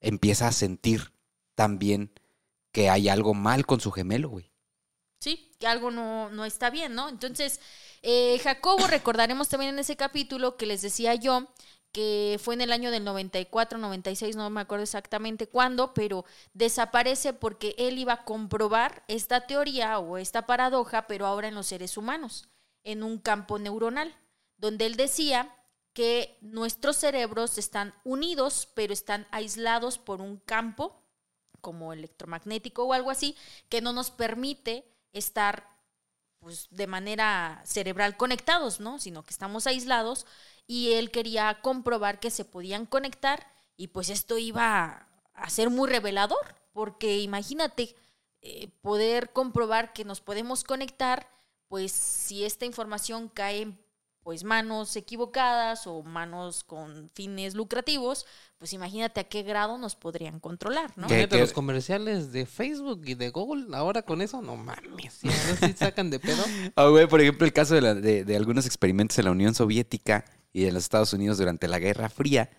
empieza 0.00 0.46
a 0.46 0.52
sentir 0.52 1.12
también 1.56 2.12
que 2.70 2.88
hay 2.88 3.08
algo 3.08 3.34
mal 3.34 3.66
con 3.66 3.80
su 3.80 3.90
gemelo, 3.90 4.28
güey. 4.28 4.52
Sí, 5.18 5.50
que 5.58 5.66
algo 5.66 5.90
no, 5.90 6.30
no 6.30 6.44
está 6.44 6.70
bien, 6.70 6.94
¿no? 6.94 7.08
Entonces, 7.08 7.60
eh, 8.02 8.38
Jacobo, 8.44 8.86
recordaremos 8.86 9.48
también 9.48 9.74
en 9.74 9.80
ese 9.80 9.96
capítulo 9.96 10.56
que 10.56 10.66
les 10.66 10.82
decía 10.82 11.16
yo 11.16 11.48
que 11.90 12.38
fue 12.40 12.54
en 12.54 12.60
el 12.60 12.72
año 12.72 12.92
del 12.92 13.02
94, 13.02 13.76
96, 13.76 14.36
no 14.36 14.48
me 14.50 14.60
acuerdo 14.60 14.84
exactamente 14.84 15.48
cuándo, 15.48 15.94
pero 15.94 16.24
desaparece 16.54 17.32
porque 17.32 17.74
él 17.76 17.98
iba 17.98 18.12
a 18.12 18.24
comprobar 18.24 19.02
esta 19.08 19.48
teoría 19.48 19.98
o 19.98 20.16
esta 20.16 20.46
paradoja, 20.46 21.08
pero 21.08 21.26
ahora 21.26 21.48
en 21.48 21.56
los 21.56 21.66
seres 21.66 21.96
humanos, 21.96 22.48
en 22.86 23.02
un 23.02 23.18
campo 23.18 23.58
neuronal, 23.58 24.16
donde 24.56 24.86
él 24.86 24.96
decía 24.96 25.54
que 25.92 26.38
nuestros 26.40 26.96
cerebros 26.96 27.58
están 27.58 27.92
unidos, 28.04 28.68
pero 28.74 28.92
están 28.92 29.26
aislados 29.32 29.98
por 29.98 30.20
un 30.20 30.38
campo 30.38 31.02
como 31.60 31.92
electromagnético 31.92 32.84
o 32.84 32.92
algo 32.92 33.10
así, 33.10 33.36
que 33.68 33.80
no 33.80 33.92
nos 33.92 34.10
permite 34.10 34.88
estar 35.12 35.68
pues, 36.38 36.68
de 36.70 36.86
manera 36.86 37.60
cerebral 37.64 38.16
conectados, 38.16 38.78
¿no? 38.78 39.00
Sino 39.00 39.24
que 39.24 39.32
estamos 39.32 39.66
aislados 39.66 40.26
y 40.68 40.92
él 40.92 41.10
quería 41.10 41.60
comprobar 41.60 42.20
que 42.20 42.30
se 42.30 42.44
podían 42.44 42.86
conectar 42.86 43.52
y 43.76 43.88
pues 43.88 44.10
esto 44.10 44.38
iba 44.38 45.08
a 45.34 45.50
ser 45.50 45.70
muy 45.70 45.88
revelador, 45.90 46.54
porque 46.72 47.18
imagínate 47.18 47.96
eh, 48.42 48.68
poder 48.80 49.32
comprobar 49.32 49.92
que 49.92 50.04
nos 50.04 50.20
podemos 50.20 50.62
conectar, 50.62 51.28
pues 51.68 51.92
si 51.92 52.44
esta 52.44 52.64
información 52.64 53.28
cae 53.28 53.62
en 53.62 53.86
pues 54.22 54.42
manos 54.42 54.96
equivocadas 54.96 55.86
o 55.86 56.02
manos 56.02 56.64
con 56.64 57.10
fines 57.14 57.54
lucrativos, 57.54 58.26
pues 58.58 58.72
imagínate 58.72 59.20
a 59.20 59.24
qué 59.24 59.44
grado 59.44 59.78
nos 59.78 59.94
podrían 59.94 60.40
controlar, 60.40 60.92
¿no? 60.96 61.06
Que- 61.06 61.28
los 61.28 61.52
comerciales 61.52 62.32
de 62.32 62.44
Facebook 62.44 63.02
y 63.06 63.14
de 63.14 63.30
Google, 63.30 63.66
ahora 63.76 64.02
con 64.02 64.20
eso, 64.22 64.42
no 64.42 64.56
mames. 64.56 65.22
No 65.22 65.30
se 65.60 65.76
sacan 65.76 66.10
de 66.10 66.18
pedo. 66.18 66.42
Ah, 66.74 66.88
güey, 66.88 67.06
por 67.06 67.20
ejemplo, 67.20 67.46
el 67.46 67.52
caso 67.52 67.74
de, 67.76 67.82
la- 67.82 67.94
de- 67.94 68.24
de 68.24 68.36
algunos 68.36 68.66
experimentos 68.66 69.16
en 69.20 69.26
la 69.26 69.30
Unión 69.30 69.54
Soviética 69.54 70.24
y 70.52 70.64
en 70.66 70.74
los 70.74 70.82
Estados 70.82 71.12
Unidos 71.12 71.38
durante 71.38 71.68
la 71.68 71.78
Guerra 71.78 72.08
Fría, 72.08 72.50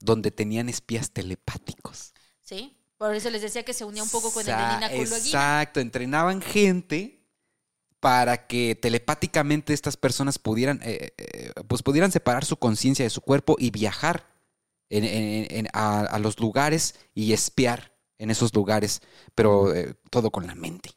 donde 0.00 0.30
tenían 0.30 0.68
espías 0.68 1.10
telepáticos. 1.10 2.12
Sí, 2.42 2.76
por 2.98 3.14
eso 3.14 3.30
les 3.30 3.40
decía 3.40 3.62
que 3.62 3.72
se 3.72 3.86
unía 3.86 4.02
un 4.02 4.10
poco 4.10 4.30
con 4.30 4.42
el 4.42 4.46
de 4.54 4.74
Nina. 4.74 4.92
Exacto, 4.92 5.80
entrenaban 5.80 6.42
gente 6.42 7.23
para 8.04 8.46
que 8.46 8.74
telepáticamente 8.74 9.72
estas 9.72 9.96
personas 9.96 10.38
pudieran, 10.38 10.78
eh, 10.84 11.14
eh, 11.16 11.52
pues 11.66 11.82
pudieran 11.82 12.12
separar 12.12 12.44
su 12.44 12.58
conciencia 12.58 13.02
de 13.02 13.08
su 13.08 13.22
cuerpo 13.22 13.56
y 13.58 13.70
viajar 13.70 14.26
en- 14.90 15.04
en- 15.04 15.46
en- 15.48 15.68
a, 15.72 16.00
a 16.00 16.18
los 16.18 16.38
lugares 16.38 16.96
y 17.14 17.32
espiar 17.32 17.94
en 18.18 18.30
esos 18.30 18.54
lugares, 18.54 19.00
pero 19.34 19.74
eh, 19.74 19.94
todo 20.10 20.30
con 20.30 20.46
la 20.46 20.54
mente. 20.54 20.90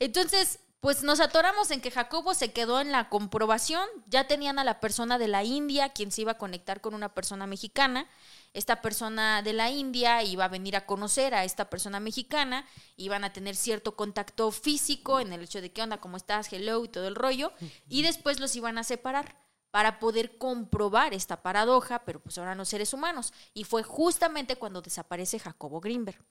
Entonces, 0.00 0.58
pues 0.84 1.02
nos 1.02 1.20
atoramos 1.20 1.70
en 1.70 1.80
que 1.80 1.90
Jacobo 1.90 2.34
se 2.34 2.52
quedó 2.52 2.78
en 2.78 2.92
la 2.92 3.08
comprobación. 3.08 3.88
Ya 4.06 4.26
tenían 4.26 4.58
a 4.58 4.64
la 4.64 4.80
persona 4.80 5.16
de 5.16 5.28
la 5.28 5.42
India, 5.42 5.88
quien 5.88 6.12
se 6.12 6.20
iba 6.20 6.32
a 6.32 6.36
conectar 6.36 6.82
con 6.82 6.92
una 6.92 7.14
persona 7.14 7.46
mexicana. 7.46 8.06
Esta 8.52 8.82
persona 8.82 9.40
de 9.40 9.54
la 9.54 9.70
India 9.70 10.22
iba 10.22 10.44
a 10.44 10.48
venir 10.48 10.76
a 10.76 10.84
conocer 10.84 11.34
a 11.34 11.44
esta 11.44 11.70
persona 11.70 12.00
mexicana. 12.00 12.66
Iban 12.98 13.24
a 13.24 13.32
tener 13.32 13.56
cierto 13.56 13.96
contacto 13.96 14.50
físico 14.50 15.20
en 15.20 15.32
el 15.32 15.44
hecho 15.44 15.62
de 15.62 15.72
qué 15.72 15.80
onda, 15.80 16.02
cómo 16.02 16.18
estás, 16.18 16.52
hello 16.52 16.84
y 16.84 16.88
todo 16.88 17.08
el 17.08 17.14
rollo. 17.14 17.54
Y 17.88 18.02
después 18.02 18.38
los 18.38 18.54
iban 18.54 18.76
a 18.76 18.84
separar 18.84 19.36
para 19.74 19.98
poder 19.98 20.38
comprobar 20.38 21.14
esta 21.14 21.42
paradoja, 21.42 22.04
pero 22.04 22.20
pues 22.20 22.38
ahora 22.38 22.54
no 22.54 22.64
seres 22.64 22.92
humanos. 22.94 23.32
Y 23.54 23.64
fue 23.64 23.82
justamente 23.82 24.54
cuando 24.54 24.80
desaparece 24.82 25.40
Jacobo 25.40 25.80
Greenberg. 25.80 26.22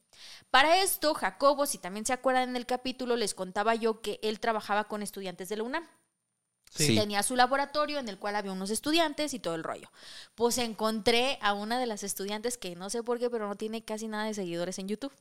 Para 0.50 0.82
esto, 0.82 1.14
Jacobo, 1.14 1.66
si 1.66 1.78
también 1.78 2.06
se 2.06 2.14
acuerdan 2.14 2.48
en 2.48 2.56
el 2.56 2.66
capítulo, 2.66 3.18
les 3.18 3.34
contaba 3.34 3.76
yo 3.76 4.00
que 4.00 4.18
él 4.24 4.40
trabajaba 4.40 4.86
con 4.86 5.04
estudiantes 5.04 5.50
de 5.50 5.58
la 5.58 5.64
UNAM. 5.64 5.86
Sí. 6.72 6.96
Tenía 6.96 7.22
su 7.22 7.36
laboratorio 7.36 8.00
en 8.00 8.08
el 8.08 8.18
cual 8.18 8.38
había 8.38 8.54
unos 8.54 8.70
estudiantes 8.70 9.34
y 9.34 9.40
todo 9.40 9.56
el 9.56 9.66
rollo. 9.66 9.92
Pues 10.36 10.58
encontré 10.58 11.38
a 11.42 11.52
una 11.52 11.78
de 11.80 11.86
las 11.86 12.04
estudiantes 12.04 12.58
que 12.58 12.78
no 12.78 12.90
sé 12.90 13.04
por 13.04 13.20
qué, 13.20 13.30
pero 13.30 13.50
no 13.50 13.56
tiene 13.58 13.84
casi 13.84 14.08
nada 14.08 14.24
de 14.24 14.36
seguidores 14.36 14.80
en 14.80 14.88
YouTube. 14.88 15.12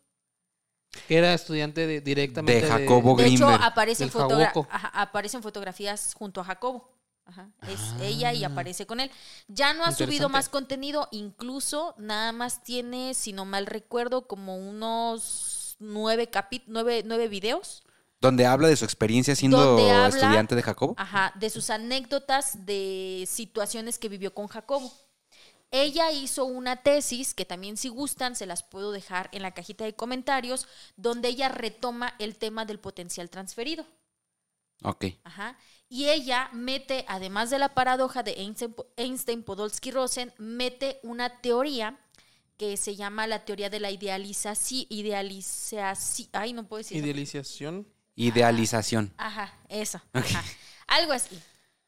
Que 1.09 1.17
era 1.19 1.35
estudiante 1.35 1.88
de, 1.88 2.00
directamente 2.00 2.67
De 2.67 2.69
Jacobo 2.69 3.17
De 3.17 3.26
hecho, 3.26 3.49
aparecen, 3.49 4.11
fotogra- 4.11 4.52
Jabuco. 4.52 4.69
ajá, 4.71 4.88
aparecen 4.95 5.43
fotografías 5.43 6.14
junto 6.14 6.41
a 6.41 6.45
Jacobo. 6.45 6.88
Ajá, 7.25 7.50
Es 7.69 7.81
ella 8.00 8.33
y 8.33 8.45
Ah. 8.45 8.49
aparece 8.49 8.87
con 8.87 9.00
él. 9.00 9.11
Ya 9.49 9.73
no 9.75 9.85
ha 9.85 9.93
subido 9.93 10.29
más 10.29 10.49
contenido, 10.49 11.09
incluso 11.12 11.95
nada 11.97 12.33
más 12.33 12.62
tiene, 12.64 13.14
si 13.14 13.33
no 13.33 13.45
mal 13.45 13.67
recuerdo, 13.67 14.26
como 14.26 14.57
unos 14.57 15.76
nueve, 15.79 16.29
capi 16.29 16.62
nueve, 16.67 17.02
nueve 17.07 17.29
videos. 17.29 17.83
Donde 18.21 18.47
habla 18.47 18.69
de 18.69 18.76
su 18.76 18.85
experiencia 18.85 19.35
siendo 19.35 19.59
habla- 19.61 20.09
estudiante 20.09 20.55
de 20.55 20.62
Jacobo. 20.62 20.95
Ajá, 20.99 21.33
de 21.37 21.49
sus 21.50 21.71
anécdotas 21.71 22.67
de 22.67 23.25
situaciones 23.29 23.99
que 23.99 24.09
vivió 24.09 24.35
con 24.35 24.47
Jacobo. 24.49 24.93
Ella 25.71 26.12
hizo 26.12 26.45
una 26.45 26.76
tesis 26.83 27.33
que 27.35 27.45
también 27.47 27.76
si 27.79 27.88
gustan 27.88 28.37
se 28.37 28.47
las 28.47 28.62
puedo 28.62 28.93
dejar 28.93 29.29
en 29.33 29.43
la 29.43 29.52
cajita 29.55 29.85
de 29.85 29.95
comentarios, 29.95 30.67
donde 30.97 31.29
ella 31.29 31.49
retoma 31.49 32.14
el 32.19 32.37
tema 32.37 32.64
del 32.67 32.79
potencial 32.79 33.31
transferido. 33.31 33.87
Ok. 34.85 35.07
Ajá. 35.25 35.57
Y 35.93 36.09
ella 36.09 36.49
mete, 36.55 37.05
además 37.07 37.51
de 37.51 37.59
la 37.59 37.75
paradoja 37.75 38.23
de 38.23 38.33
Einstein, 38.39 38.75
Einstein 38.97 39.43
Podolsky 39.43 39.91
Rosen, 39.91 40.33
mete 40.39 40.99
una 41.03 41.43
teoría 41.43 41.99
que 42.57 42.79
se 42.79 42.97
llama 42.97 43.27
la 43.27 43.45
teoría 43.45 43.69
de 43.69 43.79
la 43.79 43.91
idealización. 43.91 44.87
Idealización. 44.89 46.31
Ay, 46.33 46.55
no 46.55 46.67
puedo 46.67 46.79
decir. 46.79 46.97
Idealización. 46.97 47.87
Idealización. 48.15 49.13
Ajá, 49.19 49.53
eso. 49.69 50.01
Ajá. 50.15 50.43
Algo 50.87 51.13
así. 51.13 51.39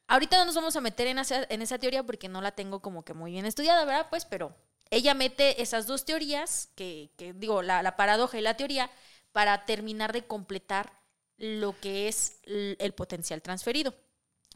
Ahorita 0.07 0.37
no 0.37 0.45
nos 0.45 0.55
vamos 0.55 0.77
a 0.77 0.83
meter 0.83 1.07
en 1.07 1.19
esa, 1.19 1.47
en 1.49 1.63
esa 1.63 1.79
teoría 1.79 2.03
porque 2.03 2.29
no 2.29 2.43
la 2.43 2.53
tengo 2.53 2.83
como 2.83 3.07
que 3.07 3.15
muy 3.15 3.33
bien 3.33 3.47
estudiada, 3.47 3.87
¿verdad? 3.87 4.09
Pues, 4.11 4.27
pero 4.27 4.55
ella 4.91 5.15
mete 5.15 5.63
esas 5.63 5.87
dos 5.87 6.05
teorías, 6.05 6.69
que, 6.75 7.09
que 7.17 7.33
digo, 7.33 7.63
la, 7.63 7.83
la 7.83 7.97
paradoja 7.97 8.39
y 8.39 8.43
la 8.43 8.59
teoría, 8.59 8.91
para 9.33 9.65
terminar 9.65 10.13
de 10.13 10.27
completar 10.27 10.93
lo 11.37 11.79
que 11.81 12.09
es 12.09 12.39
el 12.45 12.93
potencial 12.95 13.43
transferido. 13.43 13.95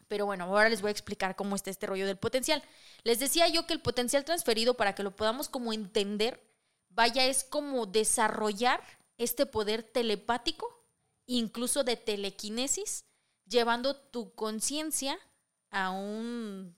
Pero 0.09 0.25
bueno, 0.25 0.45
ahora 0.45 0.71
les 0.71 0.81
voy 0.81 0.89
a 0.89 0.93
explicar 0.93 1.37
cómo 1.37 1.55
está 1.55 1.71
este 1.71 1.87
rollo 1.87 2.07
del 2.07 2.17
potencial. 2.17 2.63
Les 3.05 3.19
decía 3.19 3.47
yo 3.49 3.67
que 3.67 3.75
el 3.75 3.81
potencial 3.81 4.25
transferido, 4.25 4.75
para 4.75 4.95
que 4.95 5.03
lo 5.03 5.15
podamos 5.15 5.49
como 5.49 5.73
entender, 5.73 6.43
vaya, 6.89 7.27
es 7.27 7.45
como 7.45 7.87
desarrollar 7.87 8.83
este 9.19 9.45
poder 9.45 9.83
telepático, 9.83 10.85
incluso 11.27 11.85
de 11.85 11.97
telequinesis, 11.97 13.05
llevando 13.47 13.97
tu 13.97 14.35
conciencia 14.35 15.19
a 15.71 15.91
un 15.91 16.75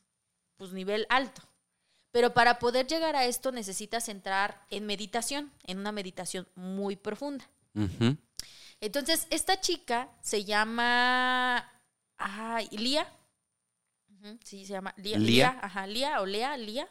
pues, 0.56 0.72
nivel 0.72 1.06
alto. 1.08 1.42
Pero 2.10 2.34
para 2.34 2.58
poder 2.58 2.88
llegar 2.88 3.14
a 3.14 3.26
esto 3.26 3.52
necesitas 3.52 4.08
entrar 4.08 4.66
en 4.70 4.86
meditación, 4.86 5.52
en 5.64 5.78
una 5.78 5.92
meditación 5.92 6.48
muy 6.56 6.96
profunda. 6.96 7.48
Entonces, 8.80 9.26
esta 9.30 9.60
chica 9.60 10.08
se 10.22 10.44
llama 10.44 11.70
ay, 12.16 12.68
Lía. 12.72 13.06
Sí, 14.44 14.64
se 14.64 14.72
llama 14.72 14.94
Lía. 14.96 15.18
Lía. 15.18 15.26
Lía, 15.26 15.58
ajá, 15.62 15.86
Lía 15.86 16.20
o 16.20 16.26
Lea, 16.26 16.56
Lía. 16.56 16.88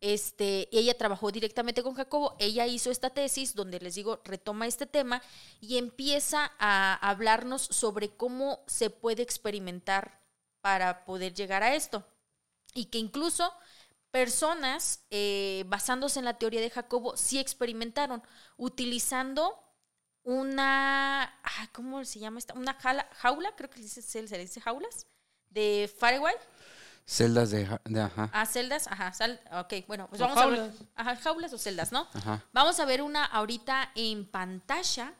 Este, 0.00 0.68
ella 0.76 0.98
trabajó 0.98 1.30
directamente 1.30 1.82
con 1.82 1.94
Jacobo. 1.94 2.34
Ella 2.40 2.66
hizo 2.66 2.90
esta 2.90 3.10
tesis 3.10 3.54
donde 3.54 3.78
les 3.78 3.94
digo, 3.94 4.20
retoma 4.24 4.66
este 4.66 4.86
tema 4.86 5.22
y 5.60 5.78
empieza 5.78 6.52
a 6.58 6.94
hablarnos 6.94 7.62
sobre 7.62 8.10
cómo 8.10 8.64
se 8.66 8.90
puede 8.90 9.22
experimentar 9.22 10.20
para 10.60 11.04
poder 11.04 11.34
llegar 11.34 11.62
a 11.62 11.74
esto. 11.74 12.04
Y 12.74 12.86
que 12.86 12.98
incluso 12.98 13.52
personas, 14.10 15.04
eh, 15.10 15.64
basándose 15.68 16.18
en 16.18 16.24
la 16.24 16.38
teoría 16.38 16.60
de 16.60 16.70
Jacobo, 16.70 17.16
sí 17.16 17.38
experimentaron 17.38 18.22
utilizando 18.56 19.56
una, 20.24 21.32
¿cómo 21.72 22.04
se 22.04 22.18
llama 22.18 22.38
esta? 22.38 22.54
Una 22.54 22.74
jala- 22.74 23.08
jaula, 23.16 23.54
creo 23.56 23.70
que 23.70 23.82
se, 23.82 24.22
le 24.22 24.38
dice 24.38 24.60
jaulas, 24.60 25.06
de 25.50 25.92
Firewall. 25.98 26.34
Celdas 27.04 27.50
de, 27.50 27.64
ajá. 28.00 28.30
Ah, 28.32 28.46
celdas, 28.46 28.86
ajá, 28.86 29.12
sal, 29.12 29.40
ok, 29.52 29.86
bueno, 29.88 30.08
pues 30.08 30.20
O 30.20 30.24
vamos 30.24 30.40
a 30.42 30.46
ver, 30.46 30.72
ajá, 30.94 31.16
jaulas 31.16 31.52
o 31.52 31.58
celdas, 31.58 31.90
¿no? 31.90 32.08
Ajá. 32.14 32.44
Vamos 32.52 32.78
a 32.78 32.84
ver 32.84 33.02
una 33.02 33.24
ahorita 33.24 33.90
en 33.96 34.24
pantalla, 34.30 35.12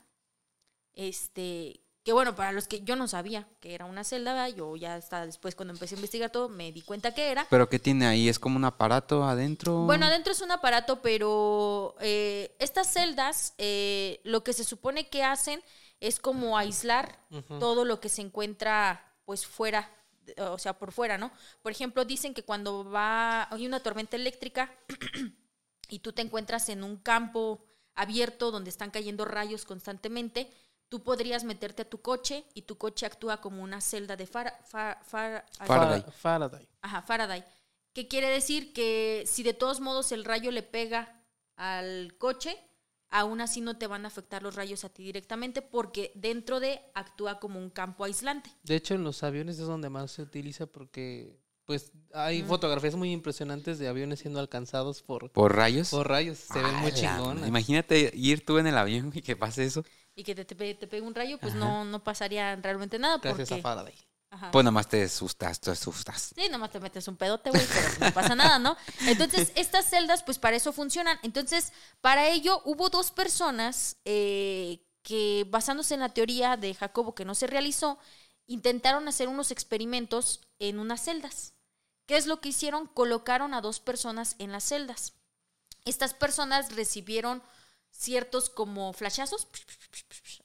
este, 0.95 1.81
Que 2.05 2.13
bueno, 2.13 2.35
para 2.35 2.51
los 2.51 2.67
que 2.67 2.83
yo 2.83 2.97
no 2.97 3.07
sabía 3.07 3.47
que 3.61 3.75
era 3.75 3.85
una 3.85 4.03
celda, 4.03 4.33
¿verdad? 4.35 4.57
yo 4.57 4.75
ya 4.75 4.97
hasta 4.97 5.25
después 5.25 5.55
cuando 5.55 5.73
empecé 5.73 5.95
a 5.95 5.99
investigar 5.99 6.31
todo 6.31 6.49
me 6.49 6.73
di 6.73 6.83
cuenta 6.83 7.15
que 7.15 7.31
era. 7.31 7.47
¿Pero 7.49 7.69
qué 7.69 7.79
tiene 7.79 8.07
ahí? 8.07 8.29
¿Es 8.29 8.41
como 8.41 8.57
un 8.57 8.65
aparato 8.65 9.23
adentro? 9.23 9.83
Bueno, 9.83 10.07
adentro 10.07 10.33
es 10.33 10.41
un 10.41 10.51
aparato, 10.51 11.01
pero 11.01 11.95
eh, 12.01 12.57
estas 12.59 12.93
celdas 12.93 13.55
eh, 13.59 14.21
lo 14.25 14.43
que 14.43 14.53
se 14.53 14.65
supone 14.65 15.09
que 15.09 15.23
hacen 15.23 15.63
es 16.01 16.19
como 16.19 16.59
aislar 16.59 17.21
todo 17.61 17.85
lo 17.85 18.01
que 18.01 18.09
se 18.09 18.23
encuentra 18.23 19.15
pues 19.25 19.47
fuera, 19.47 19.89
o 20.37 20.59
sea, 20.59 20.77
por 20.77 20.91
fuera, 20.91 21.17
¿no? 21.17 21.31
Por 21.63 21.71
ejemplo, 21.71 22.05
dicen 22.05 22.35
que 22.35 22.43
cuando 22.43 22.85
va, 22.91 23.45
hay 23.55 23.67
una 23.67 23.79
tormenta 23.79 24.17
eléctrica 24.17 24.75
y 25.89 26.01
tú 26.01 26.13
te 26.13 26.23
encuentras 26.23 26.69
en 26.71 26.83
un 26.83 26.97
campo 26.97 27.65
abierto 27.95 28.51
donde 28.51 28.71
están 28.71 28.91
cayendo 28.91 29.25
rayos 29.25 29.65
constantemente, 29.65 30.53
tú 30.93 31.03
podrías 31.03 31.43
meterte 31.43 31.81
a 31.81 31.89
tu 31.89 32.03
coche 32.03 32.45
y 32.53 32.61
tu 32.69 32.77
coche 32.77 33.07
actúa 33.07 33.41
como 33.41 33.63
una 33.63 33.81
celda 33.81 34.15
de 34.15 34.27
Fara- 34.27 34.59
Fa- 34.67 34.99
Fa- 35.03 35.43
Faraday. 35.65 36.03
Fa- 36.03 36.11
Faraday. 36.13 36.69
Ajá, 36.83 37.01
Faraday. 37.01 37.43
¿Qué 37.95 38.09
quiere 38.09 38.29
decir? 38.29 38.75
Que 38.75 39.25
si 39.27 39.43
de 39.43 39.55
todos 39.55 39.81
modos 39.81 40.13
el 40.13 40.23
rayo 40.27 40.51
le 40.51 40.63
pega 40.63 41.19
al 41.57 42.15
coche, 42.19 42.59
aún 43.09 43.41
así 43.41 43.63
no 43.63 43.79
te 43.79 43.87
van 43.87 44.05
a 44.05 44.09
afectar 44.09 44.43
los 44.43 44.55
rayos 44.55 44.85
a 44.85 44.91
ti 44.91 45.03
directamente 45.03 45.63
porque 45.63 46.13
dentro 46.15 46.61
de 46.61 46.83
actúa 46.93 47.41
como 47.41 47.59
un 47.59 47.71
campo 47.71 48.05
aislante. 48.05 48.51
De 48.63 48.77
hecho, 48.77 48.93
en 48.95 49.03
los 49.03 49.23
aviones 49.23 49.59
es 49.59 49.67
donde 49.67 49.89
más 49.89 50.11
se 50.11 50.21
utiliza 50.21 50.67
porque 50.67 51.41
pues 51.65 51.91
hay 52.13 52.43
fotografías 52.43 52.97
muy 52.97 53.13
impresionantes 53.13 53.79
de 53.79 53.89
aviones 53.89 54.19
siendo 54.21 54.41
alcanzados 54.41 55.01
por, 55.03 55.31
¿Por 55.31 55.57
rayos? 55.57 55.89
por 55.89 56.07
rayos. 56.07 56.37
Se 56.37 56.61
ven 56.61 56.75
muy 56.75 56.91
¡Hala! 56.91 56.95
chingonas. 57.01 57.49
Imagínate 57.49 58.11
ir 58.15 58.45
tú 58.45 58.59
en 58.59 58.67
el 58.67 58.77
avión 58.77 59.11
y 59.15 59.23
que 59.23 59.37
pase 59.37 59.65
eso. 59.65 59.83
Y 60.15 60.25
que 60.25 60.35
te, 60.35 60.45
te, 60.45 60.75
te 60.75 60.87
pegue 60.87 61.03
un 61.03 61.15
rayo, 61.15 61.39
pues 61.39 61.55
no, 61.55 61.85
no 61.85 62.03
pasaría 62.03 62.57
realmente 62.57 62.99
nada. 62.99 63.19
Gracias 63.19 63.49
porque, 63.49 63.61
a 63.61 63.63
Faraday. 63.63 63.95
Ajá. 64.31 64.51
Pues 64.51 64.65
nada 64.65 64.73
más 64.73 64.89
te 64.89 65.03
asustas, 65.03 65.61
te 65.61 65.71
asustas. 65.71 66.33
Sí, 66.35 66.49
nomás 66.51 66.71
te 66.71 66.81
metes 66.81 67.07
un 67.07 67.17
pedote, 67.17 67.51
güey, 67.51 67.67
pero 67.67 68.07
no 68.07 68.15
pasa 68.15 68.35
nada, 68.35 68.59
¿no? 68.59 68.77
Entonces, 69.07 69.53
estas 69.57 69.85
celdas, 69.87 70.23
pues 70.23 70.39
para 70.39 70.57
eso 70.57 70.73
funcionan. 70.73 71.19
Entonces, 71.23 71.73
para 72.01 72.29
ello 72.29 72.63
hubo 72.65 72.89
dos 72.89 73.11
personas 73.11 73.97
eh, 74.05 74.81
que, 75.03 75.47
basándose 75.51 75.95
en 75.95 76.01
la 76.01 76.09
teoría 76.09 76.57
de 76.57 76.75
Jacobo 76.75 77.15
que 77.15 77.27
no 77.27 77.35
se 77.35 77.47
realizó, 77.47 77.99
intentaron 78.47 79.07
hacer 79.09 79.29
unos 79.29 79.51
experimentos 79.51 80.41
en 80.59 80.79
unas 80.79 81.03
celdas. 81.03 81.55
¿Qué 82.07 82.17
es 82.17 82.27
lo 82.27 82.41
que 82.41 82.51
hicieron? 82.51 82.87
Colocaron 82.87 83.55
a 83.55 83.61
dos 83.61 83.81
personas 83.81 84.37
en 84.39 84.53
las 84.53 84.65
celdas. 84.65 85.15
Estas 85.85 86.15
personas 86.15 86.75
recibieron 86.75 87.43
ciertos 87.93 88.51
como 88.51 88.93
flashazos, 88.93 89.47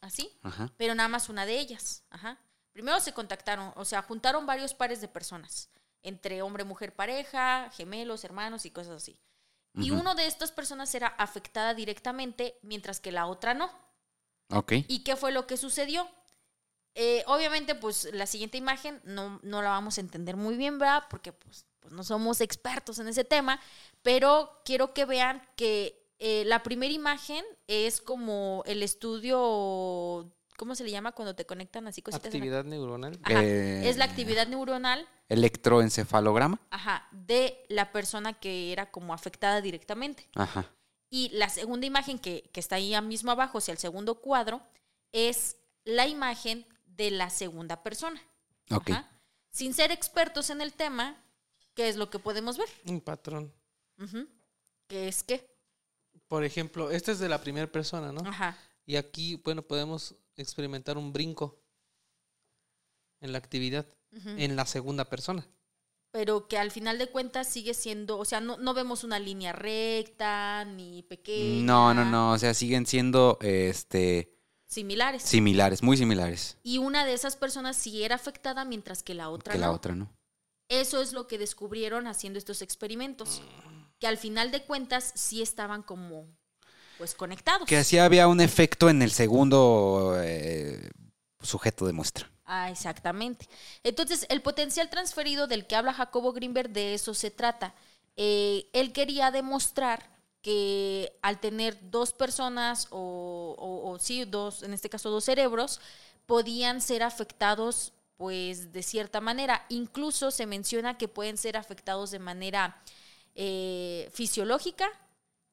así, 0.01 0.37
Ajá. 0.43 0.71
pero 0.77 0.93
nada 0.93 1.09
más 1.09 1.29
una 1.29 1.45
de 1.45 1.59
ellas. 1.59 2.03
Ajá. 2.09 2.37
Primero 2.73 2.99
se 2.99 3.13
contactaron, 3.13 3.73
o 3.75 3.85
sea, 3.85 4.03
juntaron 4.03 4.45
varios 4.45 4.75
pares 4.75 5.01
de 5.01 5.07
personas, 5.07 5.69
entre 6.03 6.43
hombre, 6.43 6.63
mujer, 6.63 6.93
pareja, 6.93 7.71
gemelos, 7.71 8.23
hermanos 8.23 8.65
y 8.65 8.71
cosas 8.71 9.01
así. 9.01 9.19
Y 9.73 9.91
uno 9.91 10.15
de 10.15 10.25
estas 10.25 10.51
personas 10.51 10.93
era 10.95 11.07
afectada 11.07 11.75
directamente, 11.75 12.57
mientras 12.63 12.99
que 12.99 13.11
la 13.11 13.27
otra 13.27 13.53
no. 13.53 13.71
Ok. 14.49 14.73
¿Y 14.87 15.03
qué 15.03 15.15
fue 15.15 15.31
lo 15.31 15.45
que 15.45 15.55
sucedió? 15.55 16.09
Eh, 16.95 17.23
obviamente, 17.27 17.75
pues 17.75 18.09
la 18.11 18.25
siguiente 18.25 18.57
imagen 18.57 18.99
no, 19.03 19.39
no 19.43 19.61
la 19.61 19.69
vamos 19.69 19.97
a 19.97 20.01
entender 20.01 20.35
muy 20.35 20.57
bien, 20.57 20.79
¿verdad? 20.79 21.03
Porque 21.11 21.31
pues, 21.31 21.67
pues, 21.79 21.93
no 21.93 22.03
somos 22.03 22.41
expertos 22.41 22.97
en 22.97 23.07
ese 23.07 23.23
tema, 23.23 23.59
pero 24.01 24.61
quiero 24.65 24.95
que 24.95 25.05
vean 25.05 25.47
que 25.55 26.06
eh, 26.19 26.43
la 26.45 26.63
primera 26.63 26.93
imagen 26.93 27.43
es 27.67 28.01
como 28.01 28.63
el 28.65 28.81
estudio, 28.83 30.31
¿cómo 30.57 30.75
se 30.75 30.83
le 30.83 30.91
llama 30.91 31.11
cuando 31.11 31.35
te 31.35 31.45
conectan 31.45 31.87
así 31.87 32.01
cositas? 32.01 32.23
la- 32.25 32.27
Actividad 32.29 32.63
neuronal. 32.65 33.19
Ajá, 33.23 33.43
Eh, 33.43 33.87
es 33.89 33.97
la 33.97 34.05
actividad 34.05 34.47
neuronal 34.47 35.07
Electroencefalograma. 35.29 36.59
ajá, 36.69 37.07
de 37.11 37.63
la 37.69 37.91
persona 37.91 38.33
que 38.33 38.71
era 38.71 38.89
como 38.91 39.13
afectada 39.13 39.61
directamente. 39.61 40.27
Ajá. 40.35 40.71
Y 41.09 41.29
la 41.29 41.49
segunda 41.49 41.85
imagen 41.87 42.19
que, 42.19 42.49
que 42.51 42.59
está 42.59 42.75
ahí 42.75 42.99
mismo 43.01 43.31
abajo, 43.31 43.59
o 43.59 43.61
sea, 43.61 43.71
el 43.73 43.77
segundo 43.77 44.15
cuadro, 44.15 44.61
es 45.11 45.57
la 45.85 46.07
imagen 46.07 46.65
de 46.85 47.11
la 47.11 47.29
segunda 47.29 47.83
persona. 47.83 48.21
Ok. 48.71 48.89
Ajá. 48.89 49.09
Sin 49.51 49.73
ser 49.73 49.91
expertos 49.91 50.49
en 50.49 50.61
el 50.61 50.73
tema, 50.73 51.15
¿qué 51.73 51.87
es 51.89 51.95
lo 51.95 52.09
que 52.09 52.19
podemos 52.19 52.57
ver? 52.57 52.67
Un 52.85 52.99
patrón. 53.01 53.53
Ujú. 53.99 54.27
¿Qué 54.87 55.07
es 55.07 55.23
qué? 55.23 55.47
Por 56.27 56.43
ejemplo, 56.43 56.91
este 56.91 57.11
es 57.11 57.19
de 57.19 57.29
la 57.29 57.41
primera 57.41 57.71
persona, 57.71 58.11
¿no? 58.11 58.21
Ajá. 58.27 58.57
Y 58.85 58.95
aquí, 58.95 59.35
bueno, 59.43 59.61
podemos 59.61 60.15
experimentar 60.35 60.97
un 60.97 61.11
brinco 61.11 61.59
en 63.19 63.31
la 63.31 63.37
actividad 63.37 63.85
en 64.11 64.55
la 64.55 64.65
segunda 64.65 65.05
persona. 65.05 65.45
Pero 66.11 66.47
que 66.47 66.57
al 66.57 66.71
final 66.71 66.97
de 66.97 67.07
cuentas 67.07 67.47
sigue 67.47 67.73
siendo, 67.73 68.17
o 68.17 68.25
sea, 68.25 68.39
no, 68.39 68.57
no 68.57 68.73
vemos 68.73 69.03
una 69.03 69.19
línea 69.19 69.51
recta 69.51 70.65
ni 70.65 71.03
pequeña. 71.03 71.65
No, 71.65 71.93
no, 71.93 72.05
no. 72.05 72.31
O 72.31 72.37
sea, 72.37 72.53
siguen 72.53 72.85
siendo 72.85 73.37
este 73.41 74.33
Similares. 74.65 75.23
similares, 75.23 75.83
muy 75.83 75.97
similares. 75.97 76.57
Y 76.63 76.77
una 76.77 77.05
de 77.05 77.13
esas 77.13 77.35
personas 77.35 77.75
sí 77.77 78.03
era 78.03 78.15
afectada 78.15 78.65
mientras 78.65 79.03
que 79.03 79.13
la 79.13 79.29
otra 79.29 79.53
que 79.53 79.59
no. 79.59 79.65
la 79.65 79.71
otra, 79.71 79.95
¿no? 79.95 80.11
Eso 80.69 81.01
es 81.01 81.13
lo 81.13 81.27
que 81.27 81.37
descubrieron 81.37 82.07
haciendo 82.07 82.39
estos 82.39 82.61
experimentos. 82.61 83.41
Que 83.99 84.07
al 84.07 84.17
final 84.17 84.51
de 84.51 84.63
cuentas 84.63 85.11
sí 85.15 85.41
estaban 85.41 85.81
como, 85.83 86.27
pues, 86.97 87.15
conectados. 87.15 87.67
Que 87.67 87.77
así 87.77 87.97
había 87.97 88.27
un 88.27 88.41
efecto 88.41 88.89
en 88.89 89.01
el 89.01 89.11
segundo 89.11 90.15
eh, 90.21 90.89
sujeto 91.41 91.85
de 91.85 91.93
muestra. 91.93 92.29
Ah, 92.45 92.69
exactamente. 92.71 93.47
Entonces, 93.83 94.25
el 94.29 94.41
potencial 94.41 94.89
transferido 94.89 95.47
del 95.47 95.67
que 95.67 95.75
habla 95.75 95.93
Jacobo 95.93 96.31
Greenberg, 96.31 96.69
de 96.69 96.93
eso 96.93 97.13
se 97.13 97.29
trata. 97.29 97.75
Eh, 98.15 98.69
él 98.73 98.93
quería 98.93 99.31
demostrar 99.31 100.09
que 100.41 101.17
al 101.21 101.39
tener 101.39 101.77
dos 101.91 102.13
personas 102.13 102.87
o, 102.89 103.55
o- 103.57 103.91
o 103.91 103.99
sí, 103.99 104.23
dos, 104.23 104.63
en 104.63 104.73
este 104.73 104.89
caso 104.89 105.09
dos 105.09 105.25
cerebros, 105.25 105.81
podían 106.25 106.79
ser 106.81 107.03
afectados 107.03 107.93
pues 108.15 108.71
de 108.71 108.81
cierta 108.81 109.19
manera. 109.21 109.65
Incluso 109.69 110.31
se 110.31 110.45
menciona 110.45 110.97
que 110.97 111.07
pueden 111.09 111.37
ser 111.37 111.57
afectados 111.57 112.11
de 112.11 112.19
manera 112.19 112.81
eh, 113.39 114.09
fisiológica, 114.11 114.89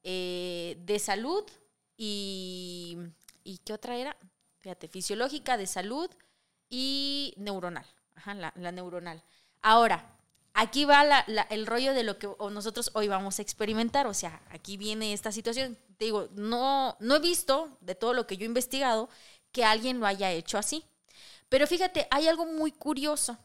eh, 0.03 0.77
de 0.81 0.99
salud 0.99 1.45
y... 1.97 2.99
¿Y 3.47 3.59
qué 3.59 3.75
otra 3.75 3.97
era? 3.97 4.17
Fíjate, 4.61 4.89
fisiológica, 4.89 5.59
de 5.59 5.67
salud 5.67 6.11
y 6.71 7.35
neuronal. 7.37 7.85
Ajá, 8.15 8.33
la, 8.33 8.73
neuronal. 8.73 9.23
Ahora, 9.61 10.17
aquí 10.55 10.87
va 10.87 11.05
el 11.51 11.67
rollo 11.67 11.93
de 11.93 12.05
lo 12.05 12.19
que 12.19 12.27
nosotros 12.51 12.91
hoy 12.95 13.07
vamos 13.07 13.39
a 13.39 13.43
experimentar. 13.43 14.07
O 14.07 14.15
sea, 14.15 14.41
aquí 14.49 14.79
viene 14.79 15.13
esta 15.13 15.31
situación. 15.31 15.77
Te 15.99 16.07
digo, 16.07 16.31
no, 16.33 16.97
no 17.01 17.17
he 17.17 17.21
visto 17.21 17.77
de 17.83 17.95
todo 17.95 18.15
lo 18.15 18.27
que 18.27 18.39
yo 18.39 18.45
he 18.45 18.47
investigado 18.47 19.11
que 19.53 19.67
alguien 19.67 20.01
lo 20.01 20.07
haya 20.07 20.33
hecho 20.33 20.57
así. 20.57 20.87
Pero 21.51 21.67
fíjate, 21.67 22.09
hay 22.11 22.27
algo 22.27 22.47
muy 22.47 22.73
curioso. 22.73 23.39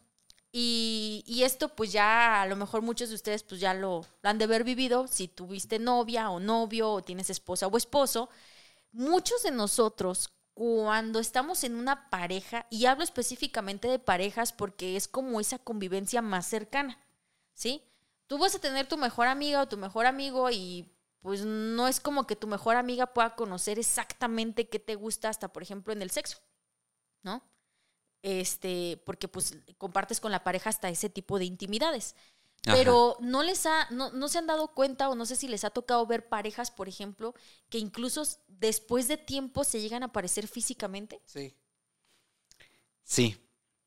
Y, 0.52 1.42
esto 1.44 1.70
pues 1.70 1.92
ya 1.92 2.42
a 2.42 2.48
lo 2.48 2.56
mejor 2.56 2.82
muchos 2.82 3.10
de 3.10 3.16
ustedes 3.16 3.44
pues 3.44 3.62
ya 3.62 3.74
lo, 3.74 4.06
lo 4.22 4.30
han 4.30 4.38
de 4.38 4.46
haber 4.46 4.64
vivido. 4.64 5.08
Si 5.08 5.28
tuviste 5.28 5.80
novia 5.80 6.30
o 6.30 6.40
novio 6.40 6.92
o 6.92 7.04
tienes 7.04 7.30
esposa 7.30 7.68
o 7.68 7.78
esposo, 7.78 8.30
muchos 8.92 9.44
de 9.44 9.52
nosotros 9.52 10.30
cuando 10.60 11.20
estamos 11.20 11.64
en 11.64 11.76
una 11.76 12.10
pareja, 12.10 12.66
y 12.70 12.86
hablo 12.86 13.06
específicamente 13.06 13.88
de 13.88 13.98
parejas 13.98 14.52
porque 14.52 14.98
es 14.98 15.08
como 15.08 15.40
esa 15.40 15.58
convivencia 15.58 16.22
más 16.22 16.48
cercana, 16.48 17.00
¿sí? 17.54 17.82
Tú 18.28 18.38
vas 18.38 18.56
a 18.56 18.60
tener 18.60 18.86
tu 18.86 18.98
mejor 18.98 19.28
amiga 19.28 19.62
o 19.62 19.70
tu 19.70 19.78
mejor 19.78 20.06
amigo 20.06 20.50
y 20.52 20.92
pues 21.22 21.46
no 21.46 21.88
es 21.88 22.02
como 22.02 22.28
que 22.28 22.36
tu 22.36 22.48
mejor 22.48 22.76
amiga 22.76 23.14
pueda 23.14 23.36
conocer 23.36 23.80
exactamente 23.80 24.68
qué 24.68 24.80
te 24.80 24.96
gusta 24.96 25.30
hasta, 25.30 25.54
por 25.54 25.64
ejemplo, 25.64 25.94
en 25.94 26.02
el 26.02 26.12
sexo, 26.12 26.40
¿no? 27.24 27.42
Este, 28.22 29.02
porque 29.06 29.28
pues 29.28 29.58
compartes 29.78 30.20
con 30.20 30.32
la 30.32 30.44
pareja 30.44 30.70
hasta 30.70 30.90
ese 30.90 31.10
tipo 31.10 31.40
de 31.40 31.46
intimidades. 31.46 32.16
Ajá. 32.66 32.76
Pero 32.76 33.18
no 33.22 33.44
les 33.44 33.66
ha, 33.66 33.88
no, 33.90 34.12
no 34.12 34.28
se 34.28 34.38
han 34.38 34.48
dado 34.48 34.74
cuenta 34.74 35.10
o 35.10 35.16
no 35.16 35.26
sé 35.26 35.36
si 35.38 35.48
les 35.48 35.64
ha 35.64 35.70
tocado 35.70 36.06
ver 36.06 36.28
parejas, 36.28 36.72
por 36.72 36.90
ejemplo, 36.90 37.34
que 37.70 37.78
incluso 37.78 38.24
después 38.48 39.08
de 39.08 39.18
tiempo 39.18 39.64
se 39.64 39.80
llegan 39.80 40.04
a 40.04 40.12
parecer 40.12 40.48
físicamente. 40.48 41.22
Sí. 41.26 41.56
Sí. 43.04 43.38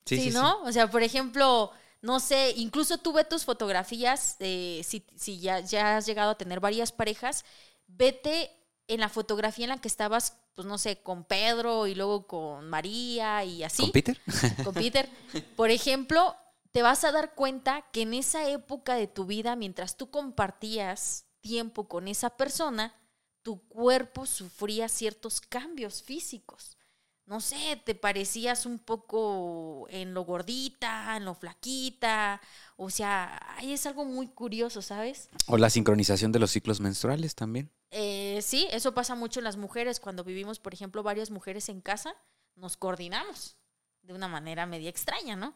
Sí, 0.07 0.17
sí, 0.17 0.31
sí. 0.31 0.31
¿no? 0.31 0.63
O 0.63 0.73
sea, 0.73 0.91
por 0.91 1.03
ejemplo, 1.03 1.71
no 2.01 2.19
sé, 2.19 2.55
incluso 2.57 2.99
tú 2.99 3.13
ve 3.13 3.25
tus 3.25 3.45
fotografías, 3.45 4.37
eh, 4.41 4.83
si, 4.85 5.07
si 5.17 5.39
ya, 5.39 5.61
ya 5.61 5.99
has 5.99 6.07
llegado 6.07 6.31
a 6.33 6.39
tener 6.39 6.59
varias 6.59 6.91
parejas, 6.91 7.45
vete 7.87 8.51
en 8.95 9.01
la 9.01 9.09
fotografía 9.09 9.65
en 9.65 9.71
la 9.71 9.81
que 9.81 9.89
estabas, 9.89 10.37
pues 10.55 10.67
no 10.67 10.77
sé, 10.77 11.03
con 11.03 11.25
Pedro 11.25 11.87
y 11.87 11.95
luego 11.95 12.27
con 12.27 12.69
María 12.69 13.45
y 13.45 13.63
así. 13.63 13.83
¿Con 13.83 13.93
Peter? 13.93 14.21
con 14.65 14.75
Peter. 14.75 15.09
Por 15.57 15.71
ejemplo, 15.71 16.37
te 16.73 16.83
vas 16.83 17.05
a 17.05 17.13
dar 17.13 17.35
cuenta 17.35 17.87
que 17.93 18.03
en 18.03 18.15
esa 18.15 18.49
época 18.49 18.95
de 18.95 19.07
tu 19.07 19.25
vida, 19.25 19.57
mientras 19.57 19.97
tú 19.97 20.11
compartías 20.11 21.27
tiempo 21.41 21.89
con 21.89 22.07
esa 22.07 22.31
persona, 22.31 22.95
tu 23.43 23.67
cuerpo 23.69 24.27
sufría 24.27 24.89
ciertos 24.89 25.41
cambios 25.41 26.03
físicos. 26.03 26.77
no 27.25 27.41
sé, 27.41 27.81
te 27.83 27.95
parecías 27.95 28.67
un 28.67 28.79
poco 28.79 29.87
en 29.89 30.13
lo 30.13 30.25
gordita, 30.25 31.17
en 31.17 31.25
lo 31.25 31.35
flaquita. 31.35 32.43
O 32.77 32.91
sea, 32.91 33.41
ahí 33.57 33.73
es 33.73 33.87
algo 33.87 34.05
muy 34.05 34.29
curioso, 34.29 34.83
¿sabes? 34.83 35.31
O 35.47 35.57
la 35.57 35.71
sincronización 35.71 36.31
de 36.31 36.41
los 36.41 36.51
ciclos 36.51 36.81
menstruales 36.81 37.35
también. 37.35 37.71
Eh, 37.93 38.41
sí, 38.43 38.67
eso 38.71 38.95
pasa 38.95 39.15
mucho 39.15 39.39
en 39.41 39.45
las 39.45 39.57
mujeres. 39.57 40.01
Cuando 40.01 40.25
vivimos, 40.25 40.59
por 40.59 40.75
ejemplo, 40.75 41.03
varias 41.03 41.31
mujeres 41.31 41.69
en 41.69 41.81
casa, 41.81 42.17
nos 42.57 42.77
coordinamos 42.77 43.57
de 44.03 44.15
una 44.15 44.29
manera 44.29 44.67
media 44.67 44.91
extraña, 44.91 45.37
¿no? 45.37 45.55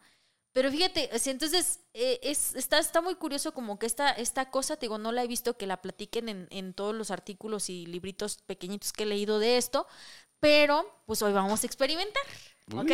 Pero 0.53 0.71
fíjate, 0.71 1.09
entonces 1.29 1.81
eh, 1.93 2.19
es, 2.23 2.55
está, 2.55 2.79
está 2.79 3.01
muy 3.01 3.15
curioso 3.15 3.53
como 3.53 3.77
que 3.77 3.85
esta, 3.85 4.11
esta 4.11 4.49
cosa, 4.49 4.75
te 4.75 4.85
digo, 4.85 4.97
no 4.97 5.11
la 5.11 5.23
he 5.23 5.27
visto 5.27 5.57
que 5.57 5.67
la 5.67 5.81
platiquen 5.81 6.29
en, 6.29 6.47
en 6.49 6.73
todos 6.73 6.95
los 6.95 7.11
artículos 7.11 7.69
y 7.69 7.85
libritos 7.85 8.37
pequeñitos 8.37 8.91
que 8.93 9.03
he 9.03 9.05
leído 9.05 9.37
de 9.37 9.57
esto, 9.57 9.85
pero 10.39 11.03
pues 11.05 11.21
hoy 11.21 11.33
vamos 11.33 11.61
a 11.61 11.67
experimentar, 11.67 12.23
¿ok? 12.73 12.91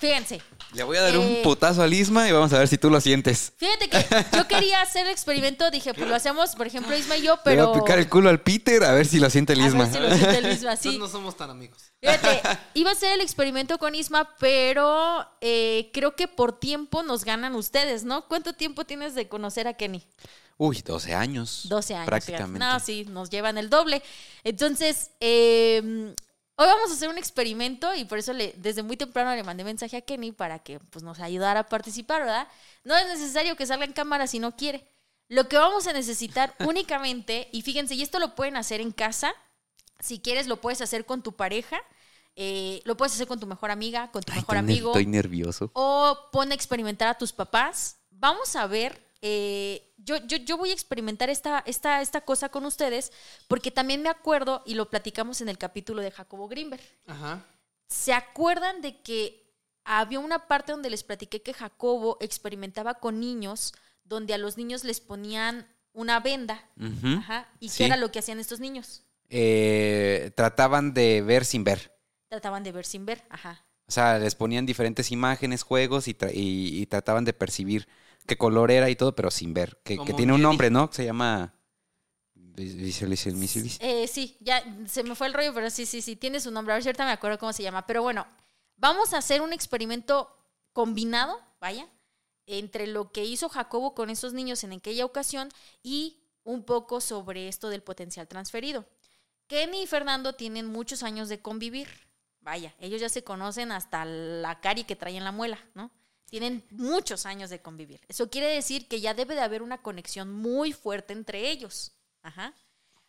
Fíjense, 0.00 0.40
Le 0.74 0.82
voy 0.84 0.96
a 0.96 1.02
dar 1.02 1.16
un 1.18 1.24
Eh, 1.26 1.40
putazo 1.42 1.82
al 1.82 1.92
Isma 1.94 2.28
y 2.28 2.32
vamos 2.32 2.52
a 2.52 2.58
ver 2.58 2.68
si 2.68 2.76
tú 2.78 2.90
lo 2.90 3.00
sientes. 3.00 3.52
fíjate 3.56 3.88
que 3.88 4.04
yo 4.36 4.46
quería 4.46 4.82
hacer 4.82 5.06
el 5.06 5.12
experimento, 5.12 5.70
dije, 5.70 5.94
pues 5.94 6.06
lo 6.08 6.14
hacemos, 6.14 6.54
por 6.54 6.66
ejemplo, 6.66 6.94
Isma 6.96 7.16
y 7.16 7.22
yo, 7.22 7.34
Le 7.36 7.40
pero... 7.42 7.68
voy 7.68 7.78
a 7.78 7.82
picar 7.82 7.98
el 7.98 8.08
culo 8.08 8.28
al 8.30 8.40
Peter 8.40 8.84
a 8.84 8.92
ver 8.92 9.06
si 9.06 9.18
lo 9.18 9.28
siente 9.30 9.54
el 9.54 9.60
a 9.60 9.62
ver 9.64 9.68
Isma. 9.72 9.92
si 9.92 9.98
lo 9.98 10.08
siente 10.14 10.38
el 10.38 10.46
Isma, 10.52 10.72
Entonces 10.72 10.92
sí. 10.92 10.98
no 10.98 11.08
somos 11.08 11.36
tan 11.36 11.50
amigos. 11.50 11.82
Fíjate, 12.00 12.40
iba 12.74 12.90
a 12.90 12.92
hacer 12.92 13.12
el 13.14 13.20
experimento 13.22 13.78
con 13.78 13.94
Isma, 13.94 14.28
pero 14.38 15.26
eh, 15.40 15.90
creo 15.92 16.14
que 16.14 16.28
por 16.28 16.58
tiempo 16.60 17.02
nos 17.02 17.24
ganan 17.24 17.54
ustedes, 17.54 18.04
¿no? 18.04 18.26
¿Cuánto 18.28 18.52
tiempo 18.52 18.84
tienes 18.84 19.14
de 19.14 19.26
conocer 19.28 19.66
a 19.68 19.74
Kenny? 19.74 20.04
Uy, 20.58 20.82
12 20.84 21.14
años. 21.14 21.62
12 21.68 21.94
años. 21.94 22.04
fíjate. 22.04 22.06
Prácticamente. 22.10 22.58
No, 22.58 22.78
sí, 22.80 23.04
nos 23.08 23.30
llevan 23.30 23.58
el 23.58 23.70
doble. 23.70 24.02
Entonces, 24.44 25.10
eh, 25.20 26.12
hoy 26.58 26.66
vamos 26.66 26.90
a 26.90 26.94
hacer 26.94 27.08
un 27.08 27.18
experimento 27.18 27.94
y 27.94 28.04
por 28.04 28.18
eso 28.18 28.32
le, 28.32 28.52
desde 28.56 28.82
muy 28.82 28.96
temprano 28.96 29.34
le 29.34 29.44
mandé 29.44 29.62
mensaje 29.62 29.96
a 29.96 30.00
Kenny 30.00 30.32
para 30.32 30.58
que 30.58 30.80
pues, 30.80 31.04
nos 31.04 31.20
ayudara 31.20 31.60
a 31.60 31.68
participar, 31.68 32.22
¿verdad? 32.22 32.48
No 32.82 32.96
es 32.96 33.06
necesario 33.06 33.56
que 33.56 33.64
salga 33.64 33.84
en 33.84 33.92
cámara 33.92 34.26
si 34.26 34.40
no 34.40 34.56
quiere. 34.56 34.84
Lo 35.28 35.48
que 35.48 35.56
vamos 35.56 35.86
a 35.86 35.92
necesitar 35.92 36.54
únicamente, 36.66 37.48
y 37.52 37.62
fíjense, 37.62 37.94
y 37.94 38.02
esto 38.02 38.18
lo 38.18 38.34
pueden 38.34 38.56
hacer 38.56 38.80
en 38.80 38.90
casa, 38.90 39.32
si 40.00 40.18
quieres 40.18 40.48
lo 40.48 40.60
puedes 40.60 40.80
hacer 40.80 41.06
con 41.06 41.22
tu 41.22 41.36
pareja, 41.36 41.80
eh, 42.34 42.82
lo 42.84 42.96
puedes 42.96 43.14
hacer 43.14 43.28
con 43.28 43.38
tu 43.38 43.46
mejor 43.46 43.70
amiga, 43.70 44.10
con 44.10 44.22
tu 44.22 44.32
Ay, 44.32 44.40
mejor 44.40 44.56
amigo. 44.56 44.88
Estoy 44.90 45.06
nervioso. 45.06 45.70
O 45.74 46.18
pone 46.32 46.52
a 46.52 46.56
experimentar 46.56 47.08
a 47.08 47.18
tus 47.18 47.32
papás. 47.32 47.98
Vamos 48.10 48.56
a 48.56 48.66
ver. 48.66 49.07
Eh, 49.22 49.92
yo, 49.96 50.16
yo, 50.26 50.36
yo 50.38 50.56
voy 50.56 50.70
a 50.70 50.74
experimentar 50.74 51.28
esta, 51.30 51.60
esta, 51.66 52.00
esta 52.02 52.20
cosa 52.20 52.48
con 52.48 52.64
ustedes 52.66 53.12
porque 53.48 53.70
también 53.70 54.02
me 54.02 54.08
acuerdo, 54.08 54.62
y 54.66 54.74
lo 54.74 54.88
platicamos 54.90 55.40
en 55.40 55.48
el 55.48 55.58
capítulo 55.58 56.02
de 56.02 56.10
Jacobo 56.10 56.48
Grimberg. 56.48 56.82
Ajá. 57.06 57.44
¿Se 57.88 58.12
acuerdan 58.12 58.80
de 58.82 59.00
que 59.02 59.44
había 59.84 60.20
una 60.20 60.46
parte 60.46 60.72
donde 60.72 60.90
les 60.90 61.02
platiqué 61.02 61.42
que 61.42 61.54
Jacobo 61.54 62.16
experimentaba 62.20 62.94
con 62.94 63.18
niños, 63.20 63.72
donde 64.04 64.34
a 64.34 64.38
los 64.38 64.56
niños 64.56 64.84
les 64.84 65.00
ponían 65.00 65.66
una 65.92 66.20
venda? 66.20 66.62
Ajá. 67.18 67.48
¿Y 67.58 67.70
Sí. 67.70 67.78
qué 67.78 67.84
era 67.86 67.96
lo 67.96 68.12
que 68.12 68.18
hacían 68.20 68.38
estos 68.38 68.60
niños? 68.60 69.02
Eh, 69.30 70.30
trataban 70.36 70.94
de 70.94 71.22
ver 71.22 71.44
sin 71.44 71.64
ver. 71.64 71.92
Trataban 72.28 72.62
de 72.62 72.72
ver 72.72 72.84
sin 72.84 73.04
ver. 73.06 73.24
Ajá. 73.30 73.64
O 73.86 73.90
sea, 73.90 74.18
les 74.18 74.34
ponían 74.34 74.66
diferentes 74.66 75.10
imágenes, 75.10 75.62
juegos 75.62 76.08
y, 76.08 76.14
tra- 76.14 76.32
y- 76.32 76.80
y 76.82 76.86
trataban 76.86 77.24
de 77.24 77.32
percibir 77.32 77.88
qué 78.28 78.38
color 78.38 78.70
era 78.70 78.88
y 78.90 78.94
todo, 78.94 79.16
pero 79.16 79.30
sin 79.32 79.52
ver. 79.54 79.80
Que, 79.84 79.98
que 79.98 80.12
tiene 80.14 80.32
un 80.32 80.42
nombre, 80.42 80.70
¿no? 80.70 80.88
Que 80.90 80.96
se 80.96 81.04
llama 81.04 81.52
vis- 82.34 82.76
visualización. 82.76 83.40
visualiz- 83.40 83.78
Eh, 83.80 84.06
sí, 84.06 84.36
ya 84.40 84.62
se 84.86 85.02
me 85.02 85.14
fue 85.16 85.26
el 85.26 85.34
rollo, 85.34 85.52
pero 85.54 85.70
sí, 85.70 85.86
sí, 85.86 86.00
sí, 86.02 86.14
tiene 86.14 86.38
su 86.38 86.50
nombre. 86.52 86.72
A 86.72 86.76
ver 86.76 86.82
si 86.84 86.88
ahorita 86.90 87.04
me 87.06 87.12
acuerdo 87.12 87.38
cómo 87.38 87.52
se 87.52 87.62
llama. 87.64 87.86
Pero 87.86 88.02
bueno, 88.02 88.26
vamos 88.76 89.12
a 89.14 89.18
hacer 89.18 89.40
un 89.42 89.52
experimento 89.52 90.32
combinado, 90.72 91.40
vaya, 91.60 91.88
entre 92.46 92.86
lo 92.86 93.10
que 93.10 93.24
hizo 93.24 93.48
Jacobo 93.48 93.94
con 93.94 94.10
esos 94.10 94.32
niños 94.32 94.62
en 94.64 94.72
aquella 94.72 95.04
ocasión 95.04 95.48
y 95.82 96.22
un 96.44 96.62
poco 96.64 97.00
sobre 97.00 97.48
esto 97.48 97.68
del 97.68 97.82
potencial 97.82 98.28
transferido. 98.28 98.86
Kenny 99.48 99.82
y 99.82 99.86
Fernando 99.86 100.34
tienen 100.34 100.66
muchos 100.66 101.02
años 101.02 101.28
de 101.28 101.40
convivir. 101.40 101.88
Vaya, 102.40 102.74
ellos 102.78 103.00
ya 103.00 103.08
se 103.08 103.24
conocen 103.24 103.72
hasta 103.72 104.04
la 104.04 104.60
cari 104.60 104.84
que 104.84 104.96
traen 104.96 105.16
en 105.16 105.24
la 105.24 105.32
muela, 105.32 105.58
¿no? 105.74 105.90
Tienen 106.30 106.64
muchos 106.70 107.24
años 107.26 107.50
de 107.50 107.60
convivir. 107.60 108.00
Eso 108.08 108.28
quiere 108.28 108.48
decir 108.48 108.86
que 108.86 109.00
ya 109.00 109.14
debe 109.14 109.34
de 109.34 109.40
haber 109.40 109.62
una 109.62 109.78
conexión 109.78 110.30
muy 110.32 110.72
fuerte 110.72 111.12
entre 111.12 111.48
ellos. 111.50 111.92
Ajá. 112.22 112.52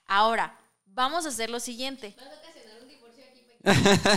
Ahora, 0.06 0.58
vamos 0.86 1.26
a 1.26 1.30
hacer 1.30 1.50
lo 1.50 1.60
siguiente. 1.60 2.16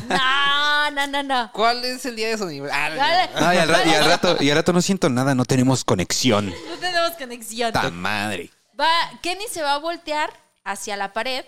No, 0.09 0.91
no, 0.93 1.07
no, 1.09 1.23
no. 1.23 1.51
¿Cuál 1.53 1.85
es 1.85 2.07
el 2.07 2.15
día 2.17 2.29
de 2.29 2.39
su 2.39 2.45
al 2.45 2.97
ra- 2.97 3.55
y, 3.55 3.59
al 3.59 4.05
rato, 4.05 4.37
y 4.41 4.51
al 4.51 4.57
rato 4.57 4.73
no 4.73 4.81
siento 4.81 5.09
nada, 5.09 5.35
no 5.35 5.45
tenemos 5.45 5.85
conexión. 5.85 6.47
No 6.51 6.77
tenemos 6.79 7.13
conexión. 7.13 7.73
¡Ta 7.73 7.91
madre! 7.91 8.51
Va, 8.79 8.89
Kenny 9.21 9.45
se 9.51 9.63
va 9.63 9.75
a 9.75 9.79
voltear 9.79 10.33
hacia 10.65 10.97
la 10.97 11.13
pared 11.13 11.45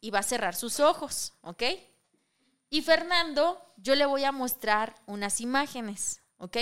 y 0.00 0.10
va 0.10 0.18
a 0.20 0.22
cerrar 0.24 0.54
sus 0.56 0.80
ojos, 0.80 1.32
¿ok? 1.42 1.62
Y 2.70 2.82
Fernando, 2.82 3.62
yo 3.76 3.94
le 3.94 4.04
voy 4.04 4.24
a 4.24 4.32
mostrar 4.32 4.94
unas 5.06 5.40
imágenes, 5.40 6.20
¿ok? 6.38 6.56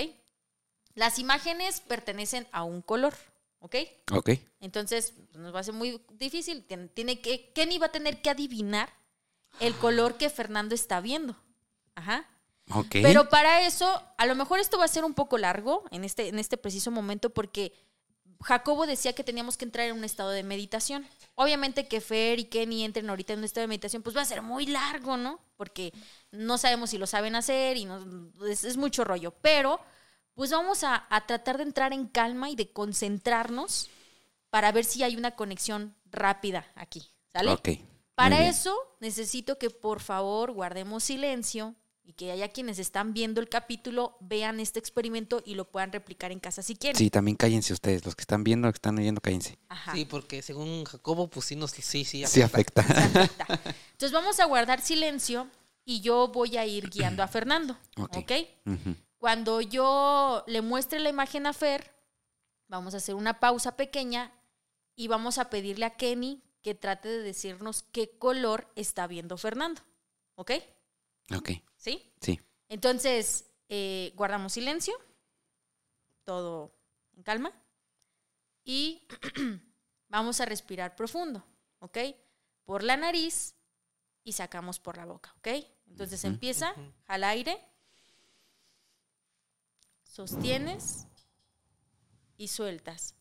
Las 0.95 1.19
imágenes 1.19 1.81
pertenecen 1.81 2.47
a 2.51 2.63
un 2.63 2.81
color, 2.81 3.13
¿ok? 3.59 3.75
Ok. 4.13 4.31
Entonces, 4.59 5.13
pues, 5.31 5.37
nos 5.37 5.53
va 5.53 5.59
a 5.59 5.63
ser 5.63 5.73
muy 5.73 6.01
difícil. 6.11 6.65
Tien- 6.67 6.89
Tiene 6.93 7.21
que, 7.21 7.51
Kenny 7.53 7.77
va 7.77 7.87
a 7.87 7.91
tener 7.91 8.21
que 8.21 8.29
adivinar 8.29 8.89
el 9.59 9.75
color 9.75 10.17
que 10.17 10.29
Fernando 10.29 10.75
está 10.75 10.99
viendo. 11.01 11.35
Ajá. 11.95 12.27
Ok. 12.71 12.87
Pero 13.01 13.29
para 13.29 13.65
eso, 13.65 14.03
a 14.17 14.25
lo 14.25 14.35
mejor 14.35 14.59
esto 14.59 14.77
va 14.77 14.85
a 14.85 14.89
ser 14.89 15.05
un 15.05 15.13
poco 15.13 15.37
largo 15.37 15.83
en 15.91 16.03
este, 16.03 16.27
en 16.27 16.37
este 16.39 16.57
preciso 16.57 16.91
momento 16.91 17.29
porque 17.29 17.71
Jacobo 18.41 18.85
decía 18.85 19.13
que 19.13 19.23
teníamos 19.23 19.57
que 19.57 19.65
entrar 19.65 19.87
en 19.87 19.95
un 19.97 20.03
estado 20.03 20.29
de 20.29 20.43
meditación. 20.43 21.07
Obviamente 21.35 21.87
que 21.87 22.01
Fer 22.01 22.39
y 22.39 22.45
Kenny 22.45 22.83
entren 22.83 23.09
ahorita 23.09 23.33
en 23.33 23.39
un 23.39 23.45
estado 23.45 23.63
de 23.63 23.69
meditación, 23.69 24.03
pues 24.03 24.15
va 24.15 24.21
a 24.21 24.25
ser 24.25 24.41
muy 24.41 24.65
largo, 24.65 25.17
¿no? 25.17 25.39
Porque 25.55 25.93
no 26.31 26.57
sabemos 26.57 26.91
si 26.91 26.97
lo 26.97 27.07
saben 27.07 27.35
hacer 27.35 27.77
y 27.77 27.85
no, 27.85 28.31
es, 28.47 28.63
es 28.63 28.77
mucho 28.77 29.03
rollo. 29.03 29.33
Pero, 29.41 29.79
pues 30.33 30.51
vamos 30.51 30.83
a, 30.83 31.05
a 31.09 31.25
tratar 31.25 31.57
de 31.57 31.63
entrar 31.63 31.93
en 31.93 32.07
calma 32.07 32.49
y 32.49 32.55
de 32.55 32.71
concentrarnos 32.71 33.89
para 34.49 34.71
ver 34.71 34.85
si 34.85 35.03
hay 35.03 35.15
una 35.15 35.31
conexión 35.31 35.95
rápida 36.11 36.65
aquí. 36.75 37.09
¿Sale? 37.31 37.51
Ok. 37.51 37.69
Para 38.15 38.47
eso 38.47 38.75
necesito 38.99 39.59
que 39.59 39.69
por 39.69 39.99
favor 39.99 40.51
guardemos 40.51 41.03
silencio 41.03 41.75
y 42.07 42.13
que 42.13 42.31
haya 42.31 42.47
quienes 42.47 42.79
están 42.79 43.13
viendo 43.13 43.41
el 43.41 43.49
capítulo 43.49 44.15
vean 44.21 44.61
este 44.61 44.79
experimento 44.79 45.43
y 45.45 45.55
lo 45.55 45.69
puedan 45.69 45.91
replicar 45.91 46.31
en 46.31 46.39
casa 46.39 46.61
si 46.61 46.77
quieren. 46.77 46.97
Sí, 46.97 47.09
también 47.09 47.35
cállense 47.35 47.73
ustedes. 47.73 48.05
Los 48.05 48.15
que 48.15 48.21
están 48.21 48.45
viendo, 48.45 48.65
los 48.69 48.75
que 48.75 48.77
están 48.77 48.97
oyendo, 48.97 49.19
cállense. 49.19 49.59
Ajá. 49.67 49.91
Sí, 49.93 50.05
porque 50.05 50.41
según 50.41 50.85
Jacobo, 50.85 51.27
pues 51.29 51.47
sí, 51.47 51.57
nos, 51.57 51.71
sí, 51.71 52.05
sí. 52.05 52.25
Sí 52.25 52.41
afecta. 52.41 52.81
Entonces 53.91 54.13
vamos 54.13 54.39
a 54.39 54.45
guardar 54.45 54.79
silencio 54.79 55.49
y 55.83 55.99
yo 55.99 56.29
voy 56.29 56.55
a 56.55 56.65
ir 56.65 56.89
guiando 56.89 57.23
a 57.23 57.27
Fernando. 57.27 57.77
Ok. 57.97 58.17
¿Ok? 58.19 58.31
Ujú. 58.65 58.95
Cuando 59.17 59.59
yo 59.59 60.45
le 60.47 60.61
muestre 60.61 61.01
la 61.01 61.09
imagen 61.09 61.45
a 61.45 61.51
Fer, 61.51 61.93
vamos 62.69 62.93
a 62.93 62.97
hacer 62.97 63.15
una 63.15 63.41
pausa 63.41 63.75
pequeña 63.75 64.31
y 64.95 65.09
vamos 65.09 65.39
a 65.39 65.49
pedirle 65.49 65.85
a 65.85 65.97
Kenny 65.97 66.41
que 66.61 66.73
trate 66.73 67.09
de 67.09 67.19
decirnos 67.19 67.83
qué 67.91 68.17
color 68.17 68.71
está 68.77 69.07
viendo 69.07 69.37
Fernando. 69.37 69.81
¿Ok? 70.35 70.51
Ok. 71.35 71.49
¿Sí? 71.77 72.11
Sí. 72.21 72.39
Entonces, 72.67 73.49
eh, 73.69 74.11
guardamos 74.15 74.53
silencio, 74.53 74.93
todo 76.23 76.73
en 77.15 77.23
calma, 77.23 77.53
y 78.63 79.07
vamos 80.09 80.41
a 80.41 80.45
respirar 80.45 80.95
profundo, 80.95 81.45
¿ok? 81.79 81.97
Por 82.65 82.83
la 82.83 82.97
nariz 82.97 83.55
y 84.23 84.33
sacamos 84.33 84.79
por 84.79 84.97
la 84.97 85.05
boca, 85.05 85.33
¿ok? 85.37 85.47
Entonces 85.87 86.25
empieza, 86.25 86.75
jala 87.05 87.29
aire, 87.29 87.65
sostienes 90.03 91.07
y 92.35 92.49
sueltas. 92.49 93.15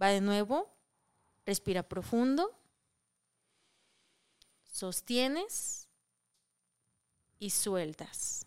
Va 0.00 0.08
de 0.08 0.20
nuevo, 0.20 0.74
respira 1.46 1.88
profundo 1.88 2.58
sostienes 4.78 5.88
y 7.40 7.50
sueltas. 7.50 8.46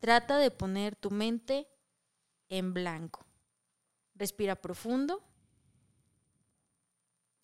Trata 0.00 0.38
de 0.38 0.50
poner 0.50 0.96
tu 0.96 1.10
mente 1.10 1.68
en 2.48 2.72
blanco. 2.72 3.26
Respira 4.14 4.56
profundo, 4.56 5.22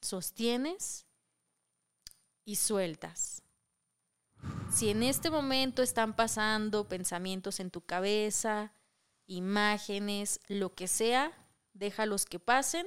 sostienes 0.00 1.06
y 2.46 2.56
sueltas. 2.56 3.42
Si 4.72 4.88
en 4.88 5.02
este 5.02 5.30
momento 5.30 5.82
están 5.82 6.16
pasando 6.16 6.88
pensamientos 6.88 7.60
en 7.60 7.70
tu 7.70 7.82
cabeza, 7.82 8.72
imágenes, 9.26 10.40
lo 10.48 10.74
que 10.74 10.88
sea, 10.88 11.32
déjalos 11.74 12.24
que 12.24 12.38
pasen 12.38 12.86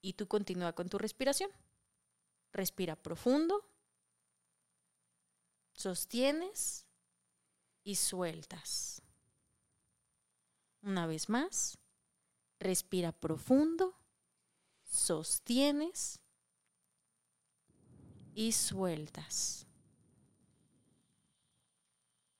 y 0.00 0.14
tú 0.14 0.26
continúa 0.26 0.72
con 0.72 0.88
tu 0.88 0.96
respiración. 0.96 1.50
Respira 2.52 2.96
profundo. 2.96 3.68
Sostienes 5.72 6.86
y 7.84 7.96
sueltas. 7.96 9.02
Una 10.82 11.06
vez 11.06 11.28
más. 11.28 11.78
Respira 12.58 13.12
profundo. 13.12 13.94
Sostienes 14.82 16.20
y 18.34 18.52
sueltas. 18.52 19.66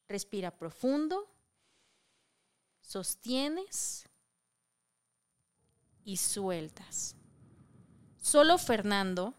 Respira 0.09 0.57
profundo. 0.57 1.29
Sostienes 2.81 4.09
y 6.05 6.17
sueltas. 6.17 7.17
Solo 8.17 8.59
Fernando 8.59 9.35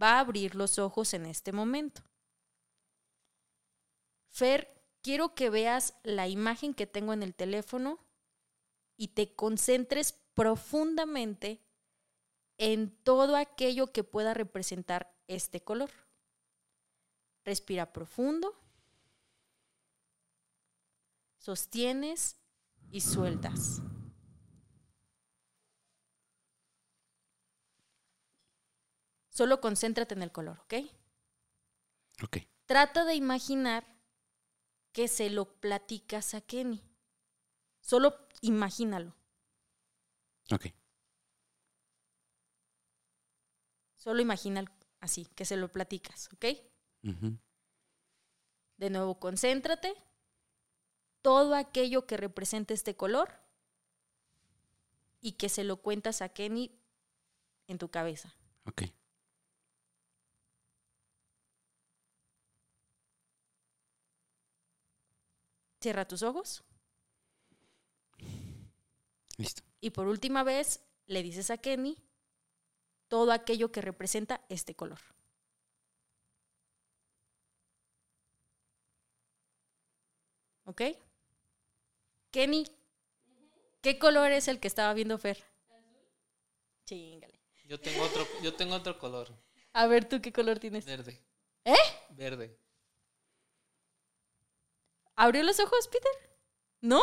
va 0.00 0.16
a 0.16 0.20
abrir 0.20 0.54
los 0.54 0.78
ojos 0.78 1.14
en 1.14 1.26
este 1.26 1.52
momento. 1.52 2.02
Fer, 4.30 4.82
quiero 5.02 5.34
que 5.34 5.50
veas 5.50 5.94
la 6.02 6.28
imagen 6.28 6.74
que 6.74 6.86
tengo 6.86 7.12
en 7.12 7.22
el 7.22 7.34
teléfono 7.34 7.98
y 8.96 9.08
te 9.08 9.34
concentres 9.34 10.12
profundamente 10.34 11.60
en 12.58 12.90
todo 13.02 13.36
aquello 13.36 13.92
que 13.92 14.04
pueda 14.04 14.34
representar 14.34 15.14
este 15.26 15.62
color. 15.62 15.90
Respira 17.44 17.92
profundo. 17.92 18.54
Sostienes 21.38 22.36
y 22.90 23.00
sueltas. 23.02 23.82
Solo 29.34 29.60
concéntrate 29.60 30.14
en 30.14 30.22
el 30.22 30.30
color, 30.30 30.60
¿ok? 30.60 30.74
Ok. 32.22 32.36
Trata 32.66 33.04
de 33.04 33.16
imaginar 33.16 33.84
que 34.92 35.08
se 35.08 35.28
lo 35.28 35.58
platicas 35.58 36.34
a 36.34 36.40
Kenny. 36.40 36.80
Solo 37.80 38.28
imagínalo. 38.42 39.16
Ok. 40.52 40.66
Solo 43.96 44.22
imagina 44.22 44.64
así, 45.00 45.26
que 45.34 45.44
se 45.44 45.56
lo 45.56 45.72
platicas, 45.72 46.28
¿ok? 46.34 46.44
De 48.76 48.90
nuevo, 48.90 49.18
concéntrate. 49.18 49.94
Todo 51.22 51.56
aquello 51.56 52.06
que 52.06 52.16
represente 52.16 52.72
este 52.72 52.94
color 52.96 53.40
y 55.20 55.32
que 55.32 55.48
se 55.48 55.64
lo 55.64 55.78
cuentas 55.78 56.22
a 56.22 56.28
Kenny 56.28 56.78
en 57.66 57.78
tu 57.78 57.90
cabeza. 57.90 58.36
Ok. 58.66 58.82
Cierra 65.84 66.08
tus 66.08 66.22
ojos 66.22 66.64
Listo. 69.36 69.62
y 69.82 69.90
por 69.90 70.06
última 70.06 70.42
vez 70.42 70.80
le 71.04 71.22
dices 71.22 71.50
a 71.50 71.58
Kenny 71.58 72.02
todo 73.08 73.32
aquello 73.32 73.70
que 73.70 73.82
representa 73.82 74.40
este 74.48 74.74
color. 74.74 74.98
¿Ok? 80.64 80.80
Kenny, 82.30 82.64
¿qué 83.82 83.98
color 83.98 84.32
es 84.32 84.48
el 84.48 84.60
que 84.60 84.68
estaba 84.68 84.94
viendo 84.94 85.18
Fer? 85.18 85.44
Chingale. 86.86 87.42
Yo 87.66 87.78
tengo 87.78 88.04
otro, 88.04 88.26
yo 88.42 88.54
tengo 88.54 88.74
otro 88.74 88.98
color. 88.98 89.38
A 89.74 89.86
ver, 89.86 90.08
¿tú 90.08 90.22
qué 90.22 90.32
color 90.32 90.58
tienes? 90.58 90.86
Verde. 90.86 91.22
¿Eh? 91.62 91.76
Verde. 92.08 92.63
¿Abrió 95.16 95.42
los 95.42 95.58
ojos, 95.60 95.88
Peter? 95.88 96.10
¿No? 96.80 97.02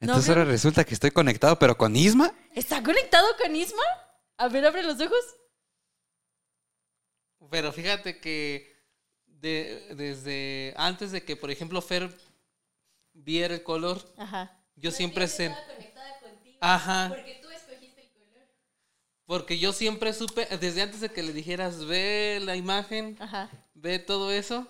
Entonces 0.00 0.28
ahora 0.28 0.44
resulta 0.44 0.84
que 0.84 0.94
estoy 0.94 1.10
conectado, 1.10 1.58
pero 1.58 1.76
con 1.76 1.96
Isma. 1.96 2.32
¿Está 2.54 2.82
conectado 2.82 3.26
con 3.42 3.54
Isma? 3.56 3.82
A 4.36 4.48
ver, 4.48 4.66
abre 4.66 4.82
los 4.82 5.00
ojos. 5.00 5.18
Pero 7.50 7.72
fíjate 7.72 8.20
que 8.20 8.76
de- 9.26 9.94
desde 9.94 10.74
antes 10.76 11.12
de 11.12 11.24
que, 11.24 11.36
por 11.36 11.50
ejemplo, 11.50 11.80
Fer 11.80 12.10
viera 13.12 13.54
el 13.54 13.62
color, 13.62 14.02
Ajá. 14.18 14.58
yo 14.74 14.90
siempre 14.90 15.26
sé. 15.28 15.54
Ajá. 16.60 17.14
Porque 19.26 19.58
yo 19.58 19.72
siempre 19.72 20.12
supe, 20.12 20.46
desde 20.58 20.82
antes 20.82 21.00
de 21.00 21.08
que 21.10 21.22
le 21.22 21.32
dijeras, 21.32 21.84
ve 21.84 22.38
la 22.42 22.54
imagen, 22.56 23.16
Ajá. 23.20 23.50
ve 23.74 23.98
todo 23.98 24.30
eso, 24.30 24.68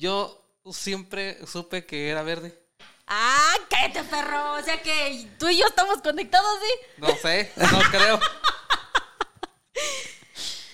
yo 0.00 0.42
siempre 0.72 1.38
supe 1.46 1.84
que 1.86 2.08
era 2.08 2.22
verde. 2.22 2.58
¡Ah, 3.06 3.54
cállate, 3.68 4.02
perro! 4.04 4.54
O 4.54 4.62
sea 4.62 4.80
que 4.82 5.28
tú 5.38 5.48
y 5.48 5.58
yo 5.58 5.66
estamos 5.66 6.00
conectados, 6.00 6.48
¿sí? 6.60 6.86
No 6.98 7.08
sé, 7.16 7.50
no 7.56 7.80
creo. 7.90 8.20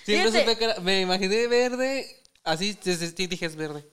Siempre 0.05 0.31
Fíjate. 0.31 0.41
supe 0.41 0.59
que 0.59 0.65
era, 0.65 0.81
me 0.81 1.01
imaginé 1.01 1.47
verde, 1.49 2.23
así 2.45 2.79
desde 2.85 3.11
ti 3.13 3.27
dije 3.27 3.47
es 3.47 3.57
verde. 3.57 3.91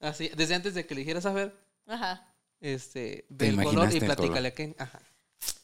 Así, 0.00 0.30
desde 0.36 0.54
antes 0.54 0.74
de 0.74 0.86
que 0.86 0.94
le 0.94 1.00
dijeras 1.00 1.26
a 1.26 1.32
ver, 1.32 1.58
Ajá. 1.88 2.32
este, 2.60 3.26
Te 3.36 3.46
ve 3.46 3.48
el 3.48 3.54
color 3.56 3.72
imaginaste 3.72 3.94
y 3.94 3.98
el 3.98 4.04
color. 4.04 4.16
platícale 4.16 4.48
a 4.48 4.54
Ken. 4.54 4.76
Ajá. 4.78 5.00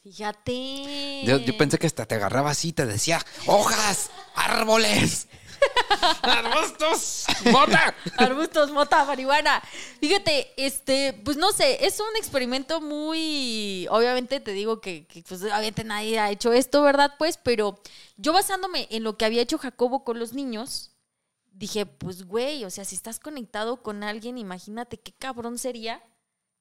Fíjate. 0.03 1.23
Yo, 1.25 1.37
yo 1.39 1.57
pensé 1.59 1.79
que 1.79 1.87
hasta 1.87 2.07
te 2.07 2.15
agarraba 2.17 2.51
así, 2.51 2.73
te 2.73 2.87
decía, 2.87 3.25
hojas, 3.47 4.11
árboles, 4.35 5.29
arbustos, 6.23 7.25
mota. 7.51 7.95
Arbustos, 8.17 8.71
mota, 8.71 9.05
marihuana. 9.05 9.63
Fíjate, 10.01 10.53
este, 10.57 11.13
pues 11.25 11.37
no 11.37 11.53
sé, 11.53 11.85
es 11.85 12.01
un 12.01 12.17
experimento 12.17 12.81
muy. 12.81 13.87
Obviamente 13.91 14.41
te 14.41 14.53
digo 14.53 14.81
que, 14.81 15.07
que, 15.07 15.23
pues 15.23 15.43
obviamente 15.43 15.85
nadie 15.85 16.19
ha 16.19 16.31
hecho 16.31 16.53
esto, 16.53 16.83
¿verdad? 16.83 17.15
Pues, 17.19 17.37
pero 17.37 17.81
yo 18.17 18.33
basándome 18.33 18.87
en 18.91 19.05
lo 19.05 19.17
que 19.17 19.25
había 19.25 19.43
hecho 19.43 19.59
Jacobo 19.59 20.05
con 20.05 20.19
los 20.19 20.33
niños, 20.33 20.93
dije, 21.53 21.87
pues 21.87 22.25
güey, 22.25 22.65
o 22.65 22.71
sea, 22.71 22.85
si 22.85 22.95
estás 22.95 23.19
conectado 23.19 23.83
con 23.83 24.03
alguien, 24.03 24.39
imagínate 24.39 24.99
qué 24.99 25.13
cabrón 25.13 25.59
sería 25.59 26.03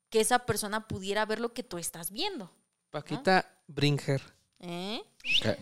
que 0.10 0.20
esa 0.20 0.40
persona 0.40 0.88
pudiera 0.88 1.26
ver 1.26 1.40
lo 1.40 1.54
que 1.54 1.64
tú 1.64 1.78
estás 1.78 2.12
viendo. 2.12 2.52
Paquita 2.90 3.62
Bringer. 3.68 4.39
¿Eh? 4.62 5.02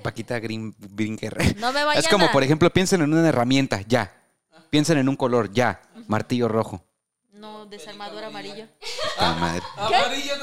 Paquita 0.01 0.39
Green 0.39 0.73
Brinker. 0.77 1.55
No 1.57 1.71
me 1.71 1.83
vayan 1.83 1.99
Es 2.03 2.07
como, 2.09 2.25
a- 2.25 2.31
por 2.31 2.43
ejemplo, 2.43 2.69
piensen 2.71 3.01
en 3.01 3.13
una 3.13 3.27
herramienta, 3.29 3.81
ya. 3.87 4.13
Piensen 4.69 4.97
en 4.97 5.07
un 5.09 5.15
color, 5.15 5.51
ya. 5.51 5.81
Martillo 6.07 6.47
rojo. 6.47 6.83
No, 7.31 7.67
desarmador 7.67 8.23
amarillo. 8.23 8.67
Ah, 9.19 9.35
madre. 9.39 9.61
Amarillo, 9.77 10.33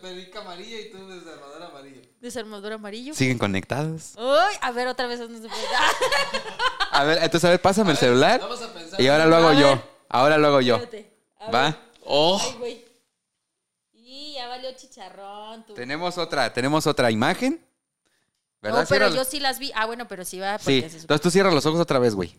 perica 0.00 0.40
amarilla 0.40 0.80
y 0.80 0.90
tú 0.90 1.06
desarmador 1.08 1.62
amarillo. 1.62 2.00
Desarmador 2.20 2.72
amarillo. 2.72 3.14
¿Siguen 3.14 3.36
conectados? 3.38 4.14
Uy, 4.16 4.54
a 4.62 4.70
ver, 4.72 4.88
otra 4.88 5.06
vez 5.06 5.20
no 5.20 5.26
se 5.26 5.48
puede. 5.48 5.52
A 6.92 7.04
ver, 7.04 7.18
entonces, 7.22 7.44
a 7.46 7.50
ver, 7.50 7.60
pásame 7.62 7.92
el 7.92 7.96
celular. 7.96 8.38
Vamos 8.40 8.60
a 8.60 8.72
pensar. 8.72 9.00
Y 9.00 9.08
ahora 9.08 9.24
lo 9.26 9.36
hago 9.36 9.48
A 9.48 9.54
yo. 9.54 9.68
ver. 9.68 9.82
Ahora 10.10 10.36
lo 10.38 10.48
hago 10.48 10.60
yo. 10.60 10.76
Espérate. 10.76 11.10
A 11.38 11.44
ver. 11.46 11.54
¿Va? 11.54 11.78
Oh, 12.04 12.38
Ay, 12.42 12.54
güey. 12.58 12.84
Y 13.94 14.34
ya 14.34 14.46
valió 14.48 14.70
chicharrón. 14.76 15.64
Tú. 15.66 15.72
Tenemos 15.74 16.18
otra, 16.18 16.52
tenemos 16.52 16.86
otra 16.86 17.10
imagen. 17.10 17.64
¿Verdad? 18.62 18.82
No, 18.82 18.86
pero 18.88 19.12
yo 19.14 19.24
sí 19.24 19.40
las 19.40 19.58
vi. 19.58 19.72
Ah, 19.74 19.86
bueno, 19.86 20.06
pero 20.08 20.24
sí 20.24 20.38
va. 20.38 20.56
Sí, 20.58 20.64
porque 20.64 20.80
se 20.82 20.88
supone- 20.88 21.00
entonces 21.02 21.20
tú 21.22 21.30
cierras 21.30 21.52
los 21.52 21.66
ojos 21.66 21.80
otra 21.80 21.98
vez, 21.98 22.14
güey. 22.14 22.36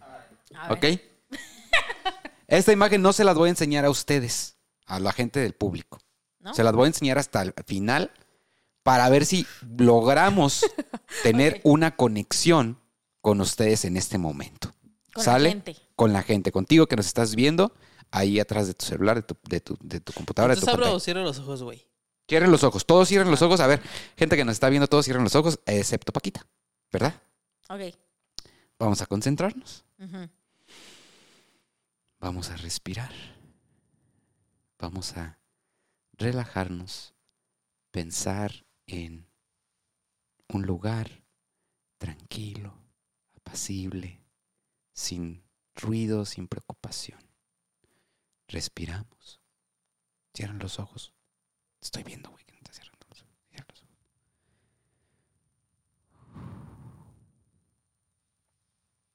A 0.55 0.73
ver. 0.73 0.95
¿Ok? 0.95 1.01
Esta 2.47 2.71
imagen 2.71 3.01
no 3.01 3.13
se 3.13 3.23
las 3.23 3.35
voy 3.35 3.47
a 3.47 3.51
enseñar 3.51 3.85
a 3.85 3.89
ustedes, 3.89 4.57
a 4.85 4.99
la 4.99 5.11
gente 5.11 5.39
del 5.39 5.53
público. 5.53 5.99
¿No? 6.39 6.53
Se 6.53 6.63
las 6.63 6.73
voy 6.73 6.85
a 6.85 6.87
enseñar 6.87 7.17
hasta 7.17 7.41
el 7.41 7.53
final 7.65 8.11
para 8.83 9.09
ver 9.09 9.25
si 9.25 9.45
logramos 9.77 10.65
tener 11.23 11.61
una 11.63 11.95
conexión 11.95 12.79
con 13.21 13.39
ustedes 13.41 13.85
en 13.85 13.95
este 13.97 14.17
momento. 14.17 14.73
Con 15.13 15.25
la 15.25 15.39
gente. 15.39 15.75
Con 15.95 16.11
la 16.13 16.21
gente, 16.23 16.51
contigo 16.51 16.87
que 16.87 16.95
nos 16.95 17.05
estás 17.05 17.35
viendo 17.35 17.73
ahí 18.11 18.39
atrás 18.39 18.67
de 18.67 18.73
tu 18.73 18.85
celular, 18.85 19.15
de 19.17 19.21
tu, 19.23 19.37
de 19.47 19.61
tu, 19.61 19.77
de 19.81 19.99
tu 20.01 20.11
computadora, 20.13 20.53
de 20.55 20.59
tu 20.59 20.65
entonces 20.65 20.73
abro 20.73 20.85
pantalla. 20.85 21.03
cierro 21.03 21.23
los 21.23 21.39
ojos, 21.39 21.63
güey. 21.63 21.87
Cierren 22.27 22.51
los 22.51 22.63
ojos, 22.63 22.85
todos 22.85 23.07
cierren 23.09 23.29
los 23.29 23.41
ojos. 23.41 23.59
A 23.59 23.67
ver, 23.67 23.81
gente 24.15 24.35
que 24.35 24.45
nos 24.45 24.53
está 24.53 24.69
viendo, 24.69 24.87
todos 24.87 25.05
cierren 25.05 25.23
los 25.23 25.35
ojos, 25.35 25.59
excepto 25.65 26.13
Paquita, 26.13 26.45
¿verdad? 26.91 27.21
Ok. 27.69 27.95
Vamos 28.79 29.01
a 29.01 29.05
concentrarnos. 29.05 29.85
Vamos 32.19 32.49
a 32.49 32.57
respirar. 32.57 33.13
Vamos 34.79 35.15
a 35.17 35.37
relajarnos. 36.13 37.13
Pensar 37.91 38.65
en 38.87 39.27
un 40.47 40.63
lugar 40.63 41.23
tranquilo, 41.97 42.73
apacible, 43.35 44.19
sin 44.93 45.43
ruido, 45.75 46.25
sin 46.25 46.47
preocupación. 46.47 47.19
Respiramos. 48.47 49.39
Cierran 50.33 50.59
los 50.59 50.79
ojos. 50.79 51.12
Estoy 51.83 52.03
viendo, 52.03 52.29
güey, 52.31 52.45
que 52.45 52.53
no 52.53 52.61
te 52.61 52.71
cierran 52.71 52.97
los 53.09 53.21
ojos. 53.21 53.35
Cierra 53.49 53.65
los 53.67 53.83
ojos. 53.83 53.97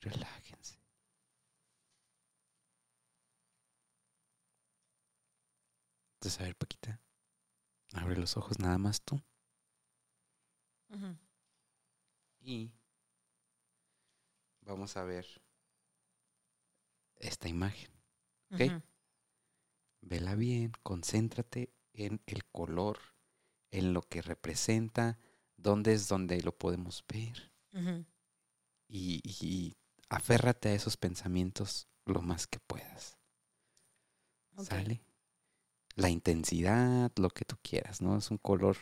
Relájense. 0.03 0.79
Entonces, 6.17 6.41
a 6.41 6.45
ver, 6.45 6.57
Paquita, 6.57 7.01
abre 7.95 8.19
los 8.19 8.37
ojos 8.37 8.59
nada 8.59 8.77
más 8.77 9.01
tú. 9.01 9.19
Y 12.41 12.71
vamos 14.61 14.95
a 14.99 15.05
ver 15.05 15.27
esta 17.17 17.49
imagen. 17.49 17.91
¿Ok? 18.53 18.61
Uh. 18.61 18.83
Vela 20.03 20.35
bien, 20.35 20.73
concéntrate 20.83 21.78
en 22.07 22.21
el 22.27 22.45
color, 22.47 22.99
en 23.71 23.93
lo 23.93 24.03
que 24.03 24.23
representa, 24.23 25.19
dónde 25.57 25.93
es 25.95 26.09
donde 26.09 26.41
lo 26.43 26.57
podemos 26.57 27.05
ver. 27.09 27.53
Y, 28.89 29.21
y- 29.23 29.47
y 29.47 29.77
aférrate 30.09 30.71
a 30.71 30.75
esos 30.75 30.97
pensamientos 30.97 31.87
lo 32.07 32.23
más 32.23 32.47
que 32.47 32.59
puedas. 32.61 33.19
¿Sale? 34.65 35.03
La 35.95 36.09
intensidad, 36.11 37.13
lo 37.17 37.29
que 37.31 37.45
tú 37.45 37.57
quieras, 37.63 38.01
¿no? 38.01 38.17
Es 38.17 38.31
un 38.31 38.39
color, 38.39 38.77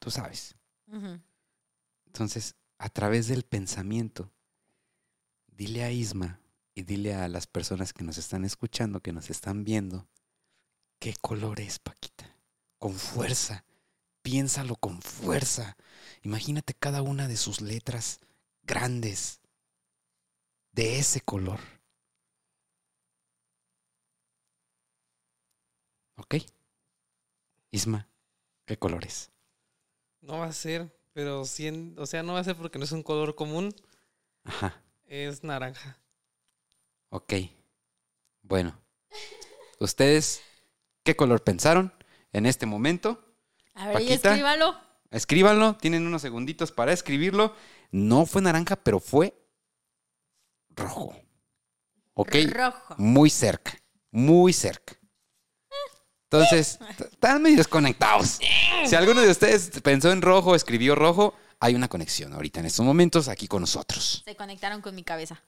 tú 0.00 0.10
sabes. 0.10 0.56
Entonces, 2.06 2.54
a 2.78 2.88
través 2.90 3.28
del 3.28 3.44
pensamiento, 3.44 4.32
dile 5.48 5.84
a 5.84 5.90
Isma 5.90 6.40
y 6.74 6.82
dile 6.82 7.14
a 7.14 7.28
las 7.28 7.46
personas 7.46 7.92
que 7.92 8.04
nos 8.04 8.18
están 8.18 8.44
escuchando, 8.44 9.00
que 9.00 9.12
nos 9.12 9.30
están 9.30 9.64
viendo, 9.64 10.08
qué 11.04 11.14
color 11.20 11.60
es, 11.60 11.78
Paquita. 11.78 12.34
Con 12.78 12.94
fuerza. 12.94 13.66
Piénsalo 14.22 14.74
con 14.76 15.02
fuerza. 15.02 15.76
Imagínate 16.22 16.72
cada 16.72 17.02
una 17.02 17.28
de 17.28 17.36
sus 17.36 17.60
letras 17.60 18.20
grandes 18.62 19.38
de 20.72 20.98
ese 20.98 21.20
color. 21.20 21.60
¿Ok? 26.16 26.36
Isma, 27.70 28.08
¿qué 28.64 28.78
color 28.78 29.04
es? 29.04 29.30
No 30.22 30.38
va 30.38 30.46
a 30.46 30.52
ser, 30.54 30.90
pero 31.12 31.44
sí, 31.44 31.66
en- 31.66 31.98
o 31.98 32.06
sea, 32.06 32.22
no 32.22 32.32
va 32.32 32.40
a 32.40 32.44
ser 32.44 32.56
porque 32.56 32.78
no 32.78 32.84
es 32.86 32.92
un 32.92 33.02
color 33.02 33.34
común, 33.34 33.74
Ajá. 34.44 34.82
es 35.04 35.44
naranja. 35.44 35.98
Ok. 37.10 37.34
Bueno. 38.40 38.80
¿Ustedes 39.80 40.40
qué 41.04 41.14
color 41.14 41.44
pensaron 41.44 41.92
en 42.32 42.46
este 42.46 42.66
momento? 42.66 43.24
A 43.74 43.88
ver, 43.88 44.00
y 44.02 44.04
Paquita. 44.06 44.30
escríbalo. 44.30 44.80
Escríbanlo. 45.10 45.76
Tienen 45.76 46.06
unos 46.06 46.22
segunditos 46.22 46.72
para 46.72 46.92
escribirlo. 46.92 47.54
No 47.92 48.26
fue 48.26 48.42
naranja, 48.42 48.74
pero 48.76 48.98
fue 48.98 49.34
rojo. 50.70 51.14
Ok. 52.14 52.34
Rojo. 52.50 52.94
Muy 52.98 53.30
cerca. 53.30 53.78
Muy 54.10 54.52
cerca. 54.52 54.96
Entonces, 56.24 56.80
están 57.12 57.42
medio 57.42 57.58
desconectados. 57.58 58.40
Si 58.86 58.94
alguno 58.96 59.20
de 59.20 59.30
ustedes 59.30 59.70
pensó 59.82 60.10
en 60.10 60.22
rojo, 60.22 60.56
escribió 60.56 60.96
rojo, 60.96 61.34
hay 61.60 61.74
una 61.74 61.88
conexión 61.88 62.32
ahorita 62.32 62.60
en 62.60 62.66
estos 62.66 62.84
momentos 62.84 63.28
aquí 63.28 63.46
con 63.46 63.60
nosotros. 63.60 64.22
Se 64.24 64.34
conectaron 64.34 64.80
con 64.80 64.94
mi 64.94 65.04
cabeza. 65.04 65.42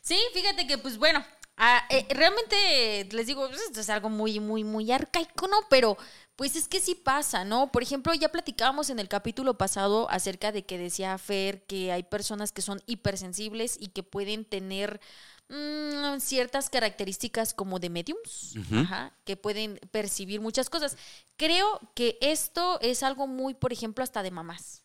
Sí, 0.00 0.18
fíjate 0.32 0.66
que, 0.66 0.78
pues 0.78 0.98
bueno, 0.98 1.24
ah, 1.56 1.82
eh, 1.90 2.06
realmente 2.10 3.08
les 3.10 3.26
digo, 3.26 3.48
pues, 3.48 3.60
esto 3.62 3.80
es 3.80 3.90
algo 3.90 4.08
muy, 4.08 4.40
muy, 4.40 4.64
muy 4.64 4.90
arcaico, 4.92 5.48
¿no? 5.48 5.56
Pero, 5.68 5.96
pues 6.36 6.56
es 6.56 6.66
que 6.66 6.80
sí 6.80 6.94
pasa, 6.94 7.44
¿no? 7.44 7.70
Por 7.70 7.82
ejemplo, 7.82 8.12
ya 8.14 8.30
platicábamos 8.30 8.90
en 8.90 8.98
el 8.98 9.08
capítulo 9.08 9.56
pasado 9.56 10.10
acerca 10.10 10.50
de 10.50 10.64
que 10.64 10.78
decía 10.78 11.16
Fer 11.18 11.64
que 11.66 11.92
hay 11.92 12.02
personas 12.02 12.50
que 12.52 12.62
son 12.62 12.82
hipersensibles 12.86 13.76
y 13.78 13.88
que 13.88 14.02
pueden 14.02 14.44
tener 14.44 15.00
mm, 15.48 16.18
ciertas 16.18 16.70
características 16.70 17.54
como 17.54 17.78
de 17.78 17.90
mediums, 17.90 18.54
ajá, 18.74 19.16
que 19.24 19.36
pueden 19.36 19.78
percibir 19.92 20.40
muchas 20.40 20.68
cosas. 20.70 20.96
Creo 21.36 21.80
que 21.94 22.18
esto 22.20 22.80
es 22.80 23.04
algo 23.04 23.28
muy, 23.28 23.54
por 23.54 23.72
ejemplo, 23.72 24.02
hasta 24.02 24.22
de 24.22 24.32
mamás. 24.32 24.84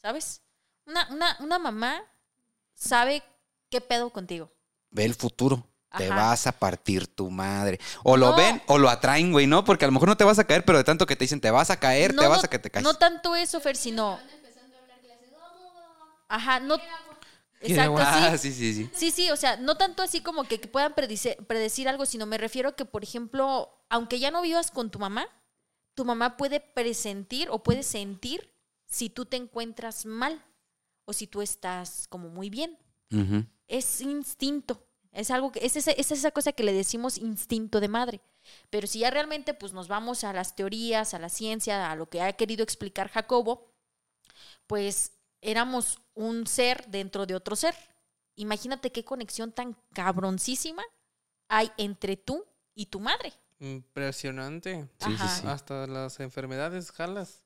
¿Sabes? 0.00 0.42
Una, 0.86 1.08
una, 1.10 1.36
una 1.40 1.58
mamá 1.58 2.02
sabe 2.74 3.22
qué 3.70 3.80
pedo 3.80 4.10
contigo. 4.10 4.52
Ve 4.90 5.04
el 5.04 5.14
futuro. 5.14 5.69
Te 5.96 6.06
Ajá. 6.06 6.14
vas 6.14 6.46
a 6.46 6.52
partir 6.52 7.06
tu 7.08 7.30
madre. 7.30 7.80
O 8.04 8.16
lo 8.16 8.30
No. 8.30 8.36
ven 8.36 8.62
o 8.68 8.78
lo 8.78 8.88
atraen, 8.88 9.32
güey, 9.32 9.46
¿no? 9.48 9.64
Porque 9.64 9.84
a 9.84 9.88
lo 9.88 9.92
mejor 9.92 10.08
no 10.08 10.16
te 10.16 10.22
vas 10.24 10.38
a 10.38 10.44
caer, 10.44 10.64
pero 10.64 10.78
de 10.78 10.84
tanto 10.84 11.04
que 11.06 11.16
te 11.16 11.24
dicen 11.24 11.40
te 11.40 11.50
vas 11.50 11.70
a 11.70 11.78
caer, 11.80 12.14
no, 12.14 12.22
te 12.22 12.28
vas 12.28 12.38
no- 12.38 12.44
a 12.44 12.48
que 12.48 12.58
te 12.60 12.70
caes. 12.70 12.84
No 12.84 12.94
tanto 12.94 13.34
eso, 13.34 13.60
Fer, 13.60 13.76
sino. 13.76 14.18
Ajá, 16.28 16.60
no. 16.60 16.76
Exacto, 17.62 17.96
ah, 17.98 18.38
sí. 18.38 18.52
sí, 18.52 18.72
sí, 18.72 18.74
sí. 18.84 18.90
Sí, 18.94 19.10
sí, 19.10 19.30
o 19.30 19.36
sea, 19.36 19.56
no 19.56 19.76
tanto 19.76 20.02
así 20.02 20.22
como 20.22 20.44
que, 20.44 20.60
que 20.60 20.68
puedan 20.68 20.94
predice- 20.94 21.36
predecir 21.46 21.88
algo, 21.88 22.06
sino 22.06 22.24
me 22.24 22.38
refiero 22.38 22.74
que, 22.74 22.84
por 22.86 23.02
ejemplo, 23.02 23.68
aunque 23.90 24.18
ya 24.18 24.30
no 24.30 24.40
vivas 24.40 24.70
con 24.70 24.90
tu 24.90 24.98
mamá, 24.98 25.26
tu 25.94 26.04
mamá 26.06 26.36
puede 26.38 26.60
presentir 26.60 27.48
o 27.50 27.62
puede 27.62 27.82
sentir 27.82 28.50
si 28.86 29.10
tú 29.10 29.26
te 29.26 29.36
encuentras 29.36 30.06
mal 30.06 30.42
o 31.04 31.12
si 31.12 31.26
tú 31.26 31.42
estás 31.42 32.06
como 32.08 32.28
muy 32.30 32.48
bien. 32.48 32.78
Es 33.66 34.00
instinto. 34.00 34.86
Es 35.12 35.30
algo 35.30 35.50
que 35.52 35.64
es, 35.66 35.76
esa- 35.76 35.90
es 35.92 36.12
esa 36.12 36.30
cosa 36.30 36.52
que 36.52 36.62
le 36.62 36.72
decimos 36.72 37.18
instinto 37.18 37.80
de 37.80 37.88
madre. 37.88 38.20
Pero 38.70 38.86
si 38.86 39.00
ya 39.00 39.10
realmente 39.10 39.54
pues 39.54 39.72
nos 39.72 39.88
vamos 39.88 40.22
a 40.24 40.32
las 40.32 40.54
teorías, 40.54 41.14
a 41.14 41.18
la 41.18 41.28
ciencia, 41.28 41.90
a 41.90 41.96
lo 41.96 42.08
que 42.08 42.22
ha 42.22 42.32
querido 42.34 42.62
explicar 42.62 43.08
Jacobo, 43.10 43.72
pues 44.66 45.12
éramos 45.40 46.00
un 46.14 46.46
ser 46.46 46.86
dentro 46.88 47.26
de 47.26 47.34
otro 47.34 47.56
ser. 47.56 47.74
Imagínate 48.36 48.92
qué 48.92 49.04
conexión 49.04 49.52
tan 49.52 49.76
cabroncísima 49.92 50.82
hay 51.48 51.70
entre 51.76 52.16
tú 52.16 52.44
y 52.74 52.86
tu 52.86 53.00
madre. 53.00 53.32
Impresionante. 53.58 54.88
Sí, 54.98 55.06
sí, 55.10 55.12
Ajá. 55.14 55.28
sí. 55.28 55.46
Hasta 55.46 55.86
las 55.86 56.20
enfermedades 56.20 56.92
jalas. 56.92 57.42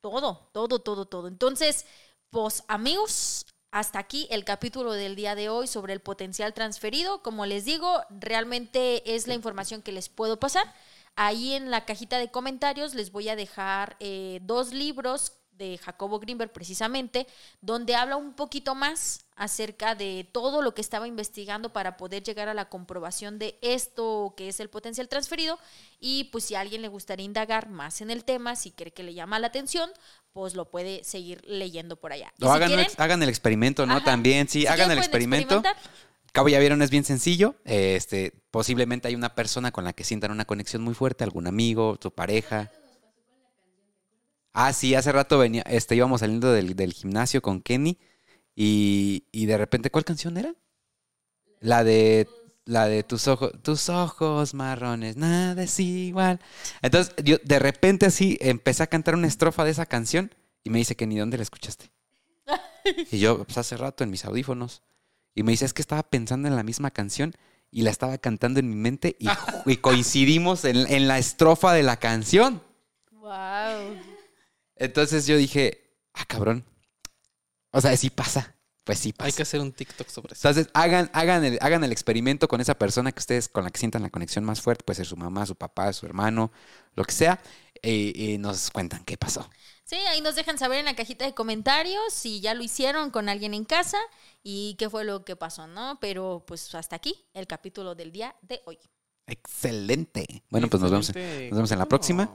Todo, 0.00 0.50
todo, 0.52 0.80
todo, 0.80 1.06
todo. 1.06 1.28
Entonces, 1.28 1.86
pues 2.30 2.62
amigos, 2.68 3.46
hasta 3.70 3.98
aquí 3.98 4.26
el 4.30 4.44
capítulo 4.44 4.92
del 4.92 5.16
día 5.16 5.34
de 5.34 5.48
hoy 5.48 5.66
sobre 5.66 5.92
el 5.92 6.00
potencial 6.00 6.54
transferido. 6.54 7.22
Como 7.22 7.46
les 7.46 7.64
digo, 7.64 8.02
realmente 8.10 9.14
es 9.14 9.26
la 9.26 9.34
información 9.34 9.82
que 9.82 9.92
les 9.92 10.08
puedo 10.08 10.38
pasar. 10.38 10.72
Ahí 11.14 11.54
en 11.54 11.70
la 11.70 11.84
cajita 11.84 12.18
de 12.18 12.30
comentarios 12.30 12.94
les 12.94 13.10
voy 13.10 13.28
a 13.28 13.36
dejar 13.36 13.96
eh, 14.00 14.40
dos 14.42 14.72
libros 14.72 15.32
de 15.56 15.78
Jacobo 15.78 16.18
Greenberg 16.18 16.52
precisamente, 16.52 17.26
donde 17.60 17.94
habla 17.94 18.16
un 18.16 18.34
poquito 18.34 18.74
más 18.74 19.20
acerca 19.36 19.94
de 19.94 20.28
todo 20.32 20.62
lo 20.62 20.74
que 20.74 20.80
estaba 20.80 21.06
investigando 21.08 21.72
para 21.72 21.96
poder 21.96 22.22
llegar 22.22 22.48
a 22.48 22.54
la 22.54 22.68
comprobación 22.68 23.38
de 23.38 23.58
esto 23.62 24.34
que 24.36 24.48
es 24.48 24.60
el 24.60 24.70
potencial 24.70 25.08
transferido 25.08 25.58
y 26.00 26.24
pues 26.24 26.44
si 26.44 26.54
a 26.54 26.60
alguien 26.60 26.80
le 26.82 26.88
gustaría 26.88 27.24
indagar 27.26 27.68
más 27.68 28.00
en 28.00 28.10
el 28.10 28.24
tema, 28.24 28.56
si 28.56 28.70
cree 28.70 28.92
que 28.92 29.02
le 29.02 29.14
llama 29.14 29.38
la 29.38 29.48
atención, 29.48 29.90
pues 30.32 30.54
lo 30.54 30.70
puede 30.70 31.04
seguir 31.04 31.42
leyendo 31.46 31.96
por 31.96 32.12
allá. 32.12 32.32
O 32.40 32.46
si 32.46 32.50
hagan, 32.50 32.68
quieren- 32.68 32.86
hagan 32.98 33.22
el 33.22 33.28
experimento, 33.28 33.86
¿no? 33.86 33.96
Ajá. 33.96 34.04
También, 34.04 34.48
sí, 34.48 34.60
si 34.62 34.66
hagan 34.66 34.90
el 34.90 34.98
experimento. 34.98 35.62
Cabo 36.32 36.50
ya 36.50 36.58
vieron, 36.58 36.82
es 36.82 36.90
bien 36.90 37.04
sencillo. 37.04 37.54
Este, 37.64 38.32
posiblemente 38.50 39.08
hay 39.08 39.14
una 39.14 39.34
persona 39.34 39.72
con 39.72 39.84
la 39.84 39.94
que 39.94 40.04
sientan 40.04 40.30
una 40.32 40.44
conexión 40.44 40.82
muy 40.82 40.92
fuerte, 40.92 41.24
algún 41.24 41.46
amigo, 41.46 41.96
tu 41.96 42.10
pareja. 42.10 42.70
Ah, 44.58 44.72
sí, 44.72 44.94
hace 44.94 45.12
rato 45.12 45.36
venía, 45.36 45.60
este, 45.66 45.94
íbamos 45.96 46.20
saliendo 46.20 46.50
del, 46.50 46.74
del 46.74 46.94
gimnasio 46.94 47.42
con 47.42 47.60
Kenny 47.60 47.98
y, 48.54 49.26
y 49.30 49.44
de 49.44 49.58
repente, 49.58 49.90
¿cuál 49.90 50.06
canción 50.06 50.38
era? 50.38 50.54
La 51.60 51.84
de 51.84 52.26
la 52.64 52.86
de 52.88 53.02
tus 53.02 53.28
ojos, 53.28 53.52
tus 53.62 53.90
ojos 53.90 54.54
marrones, 54.54 55.18
nada 55.18 55.62
es 55.62 55.78
igual. 55.78 56.40
Entonces, 56.80 57.14
yo 57.22 57.36
de 57.44 57.58
repente 57.58 58.06
así 58.06 58.38
empecé 58.40 58.82
a 58.82 58.86
cantar 58.86 59.14
una 59.14 59.26
estrofa 59.26 59.62
de 59.62 59.72
esa 59.72 59.84
canción 59.84 60.34
y 60.64 60.70
me 60.70 60.78
dice, 60.78 60.96
Kenny, 60.96 61.18
¿dónde 61.18 61.36
la 61.36 61.42
escuchaste? 61.42 61.90
Y 63.12 63.18
yo, 63.18 63.44
pues 63.44 63.58
hace 63.58 63.76
rato 63.76 64.04
en 64.04 64.10
mis 64.10 64.24
audífonos. 64.24 64.82
Y 65.34 65.42
me 65.42 65.52
dice, 65.52 65.66
es 65.66 65.74
que 65.74 65.82
estaba 65.82 66.02
pensando 66.04 66.48
en 66.48 66.56
la 66.56 66.62
misma 66.62 66.90
canción 66.90 67.34
y 67.70 67.82
la 67.82 67.90
estaba 67.90 68.16
cantando 68.16 68.58
en 68.58 68.70
mi 68.70 68.76
mente 68.76 69.16
y, 69.18 69.28
y 69.66 69.76
coincidimos 69.76 70.64
en, 70.64 70.90
en 70.90 71.08
la 71.08 71.18
estrofa 71.18 71.74
de 71.74 71.82
la 71.82 71.98
canción. 71.98 72.62
Wow. 73.10 74.15
Entonces 74.76 75.26
yo 75.26 75.36
dije, 75.36 75.96
ah, 76.14 76.24
cabrón. 76.26 76.64
O 77.72 77.80
sea, 77.80 77.96
sí 77.96 78.10
pasa. 78.10 78.54
Pues 78.84 79.00
sí 79.00 79.12
pasa. 79.12 79.26
Hay 79.26 79.32
que 79.32 79.42
hacer 79.42 79.60
un 79.60 79.72
TikTok 79.72 80.08
sobre 80.08 80.34
eso. 80.34 80.48
Entonces, 80.48 80.70
hagan, 80.72 81.10
hagan, 81.12 81.44
el, 81.44 81.58
hagan 81.60 81.82
el 81.82 81.90
experimento 81.90 82.46
con 82.46 82.60
esa 82.60 82.78
persona 82.78 83.10
que 83.10 83.18
ustedes, 83.18 83.48
con 83.48 83.64
la 83.64 83.70
que 83.70 83.78
sientan 83.80 84.02
la 84.02 84.10
conexión 84.10 84.44
más 84.44 84.60
fuerte, 84.60 84.84
puede 84.84 84.98
ser 84.98 85.06
su 85.06 85.16
mamá, 85.16 85.44
su 85.44 85.56
papá, 85.56 85.92
su 85.92 86.06
hermano, 86.06 86.52
lo 86.94 87.04
que 87.04 87.12
sea, 87.12 87.40
eh, 87.82 88.12
y 88.14 88.38
nos 88.38 88.70
cuentan 88.70 89.04
qué 89.04 89.16
pasó. 89.16 89.50
Sí, 89.84 89.96
ahí 89.96 90.20
nos 90.20 90.36
dejan 90.36 90.58
saber 90.58 90.78
en 90.78 90.84
la 90.84 90.94
cajita 90.94 91.24
de 91.24 91.34
comentarios 91.34 92.12
si 92.12 92.40
ya 92.40 92.54
lo 92.54 92.62
hicieron 92.62 93.10
con 93.10 93.28
alguien 93.28 93.54
en 93.54 93.64
casa 93.64 93.98
y 94.42 94.74
qué 94.78 94.88
fue 94.90 95.04
lo 95.04 95.24
que 95.24 95.36
pasó, 95.36 95.66
¿no? 95.66 95.98
Pero 96.00 96.44
pues 96.46 96.74
hasta 96.74 96.96
aquí 96.96 97.14
el 97.34 97.46
capítulo 97.46 97.94
del 97.94 98.12
día 98.12 98.34
de 98.42 98.62
hoy. 98.66 98.78
Excelente. 99.26 100.44
Bueno, 100.50 100.68
pues 100.68 100.80
nos 100.80 100.90
vemos, 100.90 101.08
nos 101.08 101.14
vemos 101.14 101.70
en 101.72 101.78
la 101.78 101.86
próxima. 101.86 102.30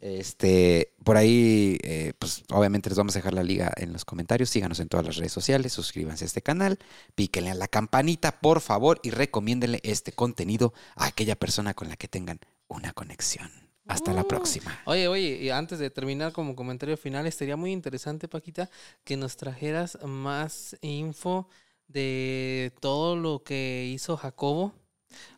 Este, 0.00 0.94
por 1.04 1.16
ahí, 1.16 1.78
eh, 1.82 2.12
pues 2.18 2.44
obviamente 2.52 2.88
les 2.88 2.98
vamos 2.98 3.14
a 3.16 3.18
dejar 3.18 3.34
la 3.34 3.42
liga 3.42 3.72
en 3.76 3.92
los 3.92 4.04
comentarios. 4.04 4.50
Síganos 4.50 4.80
en 4.80 4.88
todas 4.88 5.04
las 5.06 5.16
redes 5.16 5.32
sociales, 5.32 5.72
suscríbanse 5.72 6.24
a 6.24 6.26
este 6.26 6.42
canal, 6.42 6.78
píquenle 7.14 7.50
a 7.50 7.54
la 7.54 7.68
campanita, 7.68 8.40
por 8.40 8.60
favor, 8.60 9.00
y 9.02 9.10
recomiéndenle 9.10 9.80
este 9.82 10.12
contenido 10.12 10.72
a 10.96 11.06
aquella 11.06 11.36
persona 11.36 11.74
con 11.74 11.88
la 11.88 11.96
que 11.96 12.08
tengan 12.08 12.40
una 12.68 12.92
conexión. 12.92 13.50
Hasta 13.86 14.12
la 14.12 14.20
Uh. 14.22 14.28
próxima. 14.28 14.78
Oye, 14.84 15.08
oye, 15.08 15.38
y 15.42 15.48
antes 15.48 15.78
de 15.78 15.88
terminar 15.88 16.32
como 16.32 16.54
comentario 16.54 16.96
final, 16.98 17.26
estaría 17.26 17.56
muy 17.56 17.72
interesante, 17.72 18.28
Paquita, 18.28 18.68
que 19.02 19.16
nos 19.16 19.36
trajeras 19.38 19.98
más 20.04 20.76
info 20.82 21.48
de 21.86 22.70
todo 22.80 23.16
lo 23.16 23.42
que 23.42 23.90
hizo 23.90 24.18
Jacobo. 24.18 24.74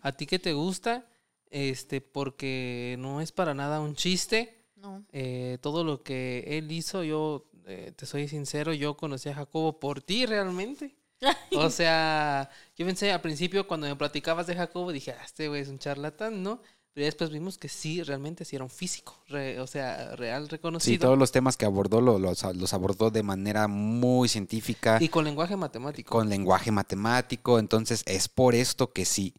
¿A 0.02 0.10
ti 0.10 0.26
qué 0.26 0.40
te 0.40 0.52
gusta? 0.52 1.06
Este, 1.50 2.00
porque 2.00 2.96
no 2.98 3.20
es 3.20 3.32
para 3.32 3.54
nada 3.54 3.80
un 3.80 3.94
chiste. 3.94 4.56
No. 4.76 5.04
eh, 5.12 5.58
todo 5.60 5.84
lo 5.84 6.02
que 6.02 6.42
él 6.46 6.72
hizo, 6.72 7.04
yo 7.04 7.44
eh, 7.66 7.92
te 7.94 8.06
soy 8.06 8.28
sincero, 8.28 8.72
yo 8.72 8.96
conocí 8.96 9.28
a 9.28 9.34
Jacobo 9.34 9.78
por 9.78 10.00
ti 10.00 10.24
realmente. 10.26 10.96
O 11.52 11.68
sea, 11.68 12.48
yo 12.78 12.86
pensé 12.86 13.12
al 13.12 13.20
principio 13.20 13.66
cuando 13.68 13.86
me 13.86 13.94
platicabas 13.96 14.46
de 14.46 14.54
Jacobo, 14.56 14.90
dije, 14.90 15.12
ah, 15.12 15.22
este 15.22 15.48
güey 15.48 15.60
es 15.60 15.68
un 15.68 15.78
charlatán, 15.78 16.42
¿no? 16.42 16.62
Pero 16.94 17.04
después 17.04 17.28
vimos 17.30 17.58
que 17.58 17.68
sí, 17.68 18.02
realmente 18.02 18.44
sí 18.46 18.56
era 18.56 18.64
un 18.64 18.70
físico, 18.70 19.22
re- 19.28 19.60
o 19.60 19.66
sea, 19.66 20.16
real, 20.16 20.44
Sí, 20.44 20.50
reconocido. 20.50 21.00
todos 21.08 21.18
los 21.18 21.30
temas 21.30 21.56
que 21.58 21.66
abordó 21.66 22.00
lo- 22.00 22.18
los, 22.18 22.42
los 22.56 22.72
abordó 22.72 23.10
de 23.10 23.22
manera 23.22 23.68
muy 23.68 24.28
científica, 24.30 24.96
Y 24.98 25.08
con 25.10 25.24
lenguaje 25.26 25.56
matemático. 25.56 26.10
con 26.10 26.30
lenguaje 26.30 26.70
matemático. 26.72 27.58
Entonces, 27.58 28.02
es 28.06 28.28
por 28.28 28.54
esto 28.54 28.92
que 28.94 29.04
sí. 29.04 29.34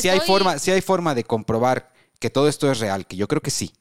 Si 0.00 0.08
hay, 0.08 0.20
forma, 0.20 0.58
sí 0.58 0.70
hay 0.70 0.80
forma 0.80 1.14
de 1.14 1.24
comprobar 1.24 1.92
que 2.18 2.30
todo 2.30 2.48
esto 2.48 2.70
es 2.70 2.80
real, 2.80 3.06
que 3.06 3.16
yo 3.16 3.28
creo 3.28 3.42
que 3.42 3.50
sí. 3.50 3.72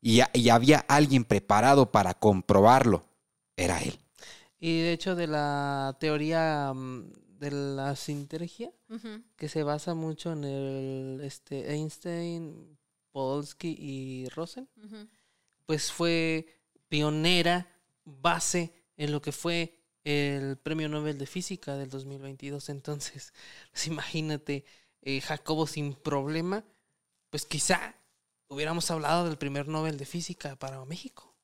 Y, 0.00 0.20
y 0.32 0.48
había 0.48 0.78
alguien 0.88 1.24
preparado 1.24 1.90
para 1.90 2.14
comprobarlo. 2.14 3.04
Era 3.56 3.78
él. 3.80 3.98
Y 4.58 4.80
de 4.80 4.92
hecho 4.92 5.14
de 5.16 5.26
la 5.26 5.96
teoría 5.98 6.72
mm, 6.74 7.12
de 7.38 7.50
la 7.50 7.96
sinergia, 7.96 8.70
Ujú. 8.88 9.22
que 9.36 9.48
se 9.48 9.62
basa 9.62 9.94
mucho 9.94 10.32
en 10.32 10.44
el 10.44 11.20
este, 11.22 11.72
Einstein, 11.72 12.78
Podolsky 13.10 13.76
y 13.78 14.28
Rosen, 14.28 14.68
pues 15.66 15.90
fue 15.90 16.46
pionera, 16.88 17.66
base 18.04 18.72
en 18.96 19.12
lo 19.12 19.22
que 19.22 19.32
fue 19.32 19.74
el 20.04 20.56
Premio 20.58 20.88
Nobel 20.88 21.18
de 21.18 21.26
Física 21.26 21.76
del 21.76 21.88
2022. 21.88 22.68
Entonces, 22.68 23.32
pues 23.72 23.86
imagínate, 23.86 24.64
eh, 25.02 25.20
Jacobo 25.20 25.66
sin 25.66 25.94
problema, 25.94 26.64
pues 27.30 27.46
quizá 27.46 27.94
hubiéramos 28.48 28.90
hablado 28.90 29.24
del 29.24 29.38
primer 29.38 29.68
Nobel 29.68 29.96
de 29.96 30.06
Física 30.06 30.56
para 30.56 30.84
México. 30.84 31.34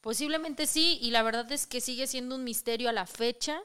Posiblemente 0.00 0.66
sí, 0.66 0.98
y 1.00 1.10
la 1.10 1.22
verdad 1.22 1.50
es 1.50 1.66
que 1.66 1.80
sigue 1.80 2.06
siendo 2.06 2.36
un 2.36 2.44
misterio 2.44 2.88
a 2.88 2.92
la 2.92 3.06
fecha 3.06 3.62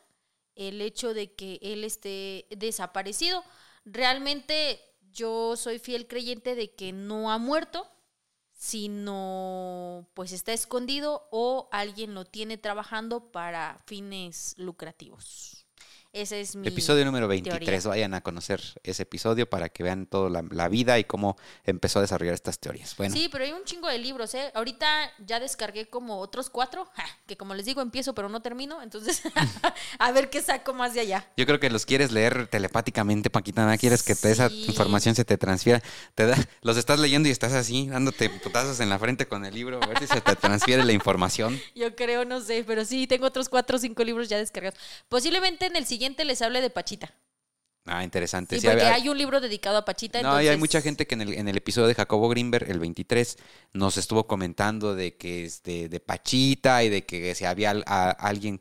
el 0.55 0.81
hecho 0.81 1.13
de 1.13 1.33
que 1.33 1.59
él 1.61 1.83
esté 1.83 2.47
desaparecido. 2.49 3.43
Realmente 3.85 4.81
yo 5.11 5.55
soy 5.55 5.79
fiel 5.79 6.07
creyente 6.07 6.55
de 6.55 6.73
que 6.73 6.91
no 6.93 7.31
ha 7.31 7.37
muerto, 7.37 7.87
sino 8.53 10.07
pues 10.13 10.31
está 10.31 10.53
escondido 10.53 11.27
o 11.31 11.67
alguien 11.71 12.13
lo 12.13 12.25
tiene 12.25 12.57
trabajando 12.57 13.31
para 13.31 13.79
fines 13.85 14.55
lucrativos. 14.57 15.60
Ese 16.13 16.41
es 16.41 16.57
mi 16.57 16.67
Episodio 16.67 17.05
número 17.05 17.25
23. 17.29 17.63
teoría. 17.65 17.89
Vayan 17.89 18.13
a 18.13 18.19
conocer 18.19 18.61
ese 18.83 19.03
episodio 19.03 19.49
para 19.49 19.69
que 19.69 19.81
vean 19.81 20.05
toda 20.07 20.29
la, 20.29 20.43
la 20.51 20.67
vida 20.67 20.99
y 20.99 21.05
cómo 21.05 21.37
empezó 21.63 21.99
a 21.99 22.01
desarrollar 22.01 22.33
estas 22.33 22.59
teorías. 22.59 22.97
Bueno, 22.97 23.15
Sí, 23.15 23.29
pero 23.31 23.45
hay 23.45 23.53
un 23.53 23.63
chingo 23.63 23.87
de 23.87 23.97
libros, 23.97 24.33
¿eh? 24.33 24.51
Ahorita 24.53 25.09
ya 25.25 25.39
descargué 25.39 25.87
como 25.87 26.17
otros 26.19 26.49
cuatro, 26.49 26.85
ja, 26.95 27.05
que 27.27 27.37
como 27.37 27.53
les 27.55 27.65
digo, 27.65 27.81
empiezo 27.81 28.13
pero 28.13 28.27
no 28.27 28.41
termino, 28.41 28.81
entonces 28.81 29.21
a 29.99 30.11
ver 30.11 30.29
qué 30.29 30.41
saco 30.41 30.73
más 30.73 30.93
de 30.93 30.99
allá. 30.99 31.25
yo 31.37 31.45
creo 31.45 31.61
que 31.61 31.69
los 31.69 31.85
quieres 31.85 32.11
leer 32.11 32.47
telepáticamente, 32.47 33.29
Paquita. 33.29 33.65
¿No 33.65 33.77
quieres 33.77 34.03
que 34.03 34.13
te- 34.13 34.31
esa 34.31 34.49
Sí. 34.49 34.65
información 34.67 35.15
se 35.15 35.23
te 35.23 35.37
transfiera? 35.37 35.81
Te 36.13 36.25
da, 36.25 36.35
los 36.61 36.75
estás 36.75 36.99
leyendo 36.99 37.29
y 37.29 37.31
estás 37.31 37.53
así, 37.53 37.87
dándote 37.87 38.29
putazos 38.29 38.81
en 38.81 38.89
la 38.89 38.99
frente 38.99 39.27
con 39.29 39.45
el 39.45 39.53
libro, 39.55 39.79
a 39.81 39.87
ver 39.87 39.99
si 39.99 40.07
se 40.07 40.19
te 40.19 40.35
transfiere 40.35 40.83
la 40.83 40.91
información. 40.91 41.57
Yo 41.73 41.95
creo, 41.95 42.25
no 42.25 42.41
sé, 42.41 42.65
pero 42.67 42.83
sí, 42.83 43.07
tengo 43.07 43.27
otros 43.27 43.47
cuatro 43.47 43.77
o 43.77 43.79
cinco 43.79 44.03
libros 44.03 44.27
ya 44.27 44.37
descargados. 44.37 44.77
Posiblemente 45.07 45.67
en 45.67 45.77
el 45.77 45.85
siguiente 45.85 46.00
les 46.09 46.41
hable 46.41 46.61
de 46.61 46.69
Pachita. 46.69 47.13
Ah, 47.85 48.03
interesante. 48.03 48.55
Sí, 48.55 48.61
Sí, 48.61 48.67
porque 48.67 48.83
hay 48.85 49.09
un 49.09 49.17
libro 49.17 49.41
dedicado 49.41 49.77
a 49.77 49.85
Pachita. 49.85 50.21
No, 50.21 50.39
y 50.41 50.47
hay 50.47 50.57
mucha 50.57 50.81
gente 50.81 51.07
que 51.07 51.15
en 51.15 51.21
el, 51.21 51.33
en 51.33 51.47
el 51.47 51.57
episodio 51.57 51.87
de 51.87 51.95
Jacobo 51.95 52.29
Greenberg, 52.29 52.69
el 52.69 52.79
23, 52.79 53.37
nos 53.73 53.97
estuvo 53.97 54.27
comentando 54.27 54.93
de 54.93 55.17
que 55.17 55.45
es 55.45 55.63
de, 55.63 55.99
Pachita 55.99 56.83
y 56.83 56.89
de 56.89 57.05
que 57.05 57.33
si 57.33 57.45
había 57.45 57.71
a- 57.85 58.11
alguien 58.11 58.59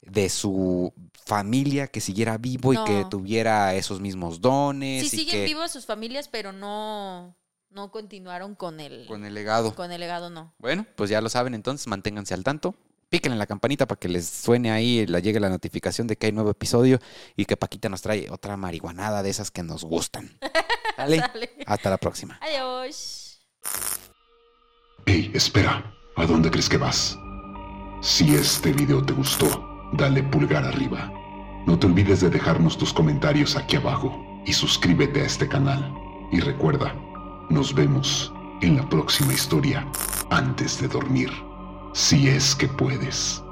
de 0.00 0.28
su 0.28 0.92
familia 1.24 1.86
que 1.88 2.00
siguiera 2.00 2.38
vivo 2.38 2.72
y 2.72 2.84
que 2.84 3.04
tuviera 3.10 3.74
esos 3.74 4.00
mismos 4.00 4.40
dones. 4.40 5.08
Sí 5.08 5.16
y 5.16 5.18
siguen 5.20 5.40
que, 5.40 5.44
vivos 5.44 5.72
sus 5.72 5.84
familias, 5.86 6.28
pero 6.28 6.52
no, 6.52 7.36
no 7.70 7.90
continuaron 7.90 8.54
con 8.54 8.78
el, 8.80 9.06
Con 9.06 9.24
el 9.24 9.34
legado. 9.34 9.74
con 9.74 9.90
el 9.90 10.00
legado, 10.00 10.30
no. 10.30 10.54
Bueno, 10.58 10.86
pues 10.96 11.10
ya 11.10 11.20
lo 11.20 11.28
saben 11.28 11.54
entonces, 11.54 11.86
manténganse 11.88 12.34
al 12.34 12.44
tanto. 12.44 12.76
Píquenle 13.12 13.34
en 13.34 13.40
la 13.40 13.46
campanita 13.46 13.84
para 13.86 13.98
que 13.98 14.08
les 14.08 14.26
suene 14.26 14.70
ahí, 14.70 15.04
le 15.04 15.20
llegue 15.20 15.38
la 15.38 15.50
notificación 15.50 16.06
de 16.06 16.16
que 16.16 16.28
hay 16.28 16.32
nuevo 16.32 16.48
episodio 16.48 16.98
y 17.36 17.44
que 17.44 17.58
Paquita 17.58 17.90
nos 17.90 18.00
trae 18.00 18.30
otra 18.30 18.56
marihuanada 18.56 19.22
de 19.22 19.28
esas 19.28 19.50
que 19.50 19.62
nos 19.62 19.84
gustan. 19.84 20.38
¿Vale? 20.96 21.18
Sale. 21.18 21.50
Hasta 21.66 21.90
la 21.90 21.98
próxima. 21.98 22.40
Adiós. 22.40 23.38
Hey, 25.04 25.30
espera, 25.34 25.94
¿a 26.16 26.24
dónde 26.24 26.50
crees 26.50 26.70
que 26.70 26.78
vas? 26.78 27.18
Si 28.00 28.34
este 28.34 28.72
video 28.72 29.04
te 29.04 29.12
gustó, 29.12 29.46
dale 29.92 30.22
pulgar 30.22 30.64
arriba. 30.64 31.12
No 31.66 31.78
te 31.78 31.88
olvides 31.88 32.22
de 32.22 32.30
dejarnos 32.30 32.78
tus 32.78 32.94
comentarios 32.94 33.56
aquí 33.56 33.76
abajo 33.76 34.18
y 34.46 34.54
suscríbete 34.54 35.20
a 35.20 35.26
este 35.26 35.46
canal. 35.46 35.94
Y 36.32 36.40
recuerda, 36.40 36.94
nos 37.50 37.74
vemos 37.74 38.32
en 38.62 38.78
la 38.78 38.88
próxima 38.88 39.34
historia 39.34 39.86
antes 40.30 40.80
de 40.80 40.88
dormir, 40.88 41.30
si 41.92 42.28
es 42.28 42.54
que 42.54 42.68
puedes. 42.68 43.42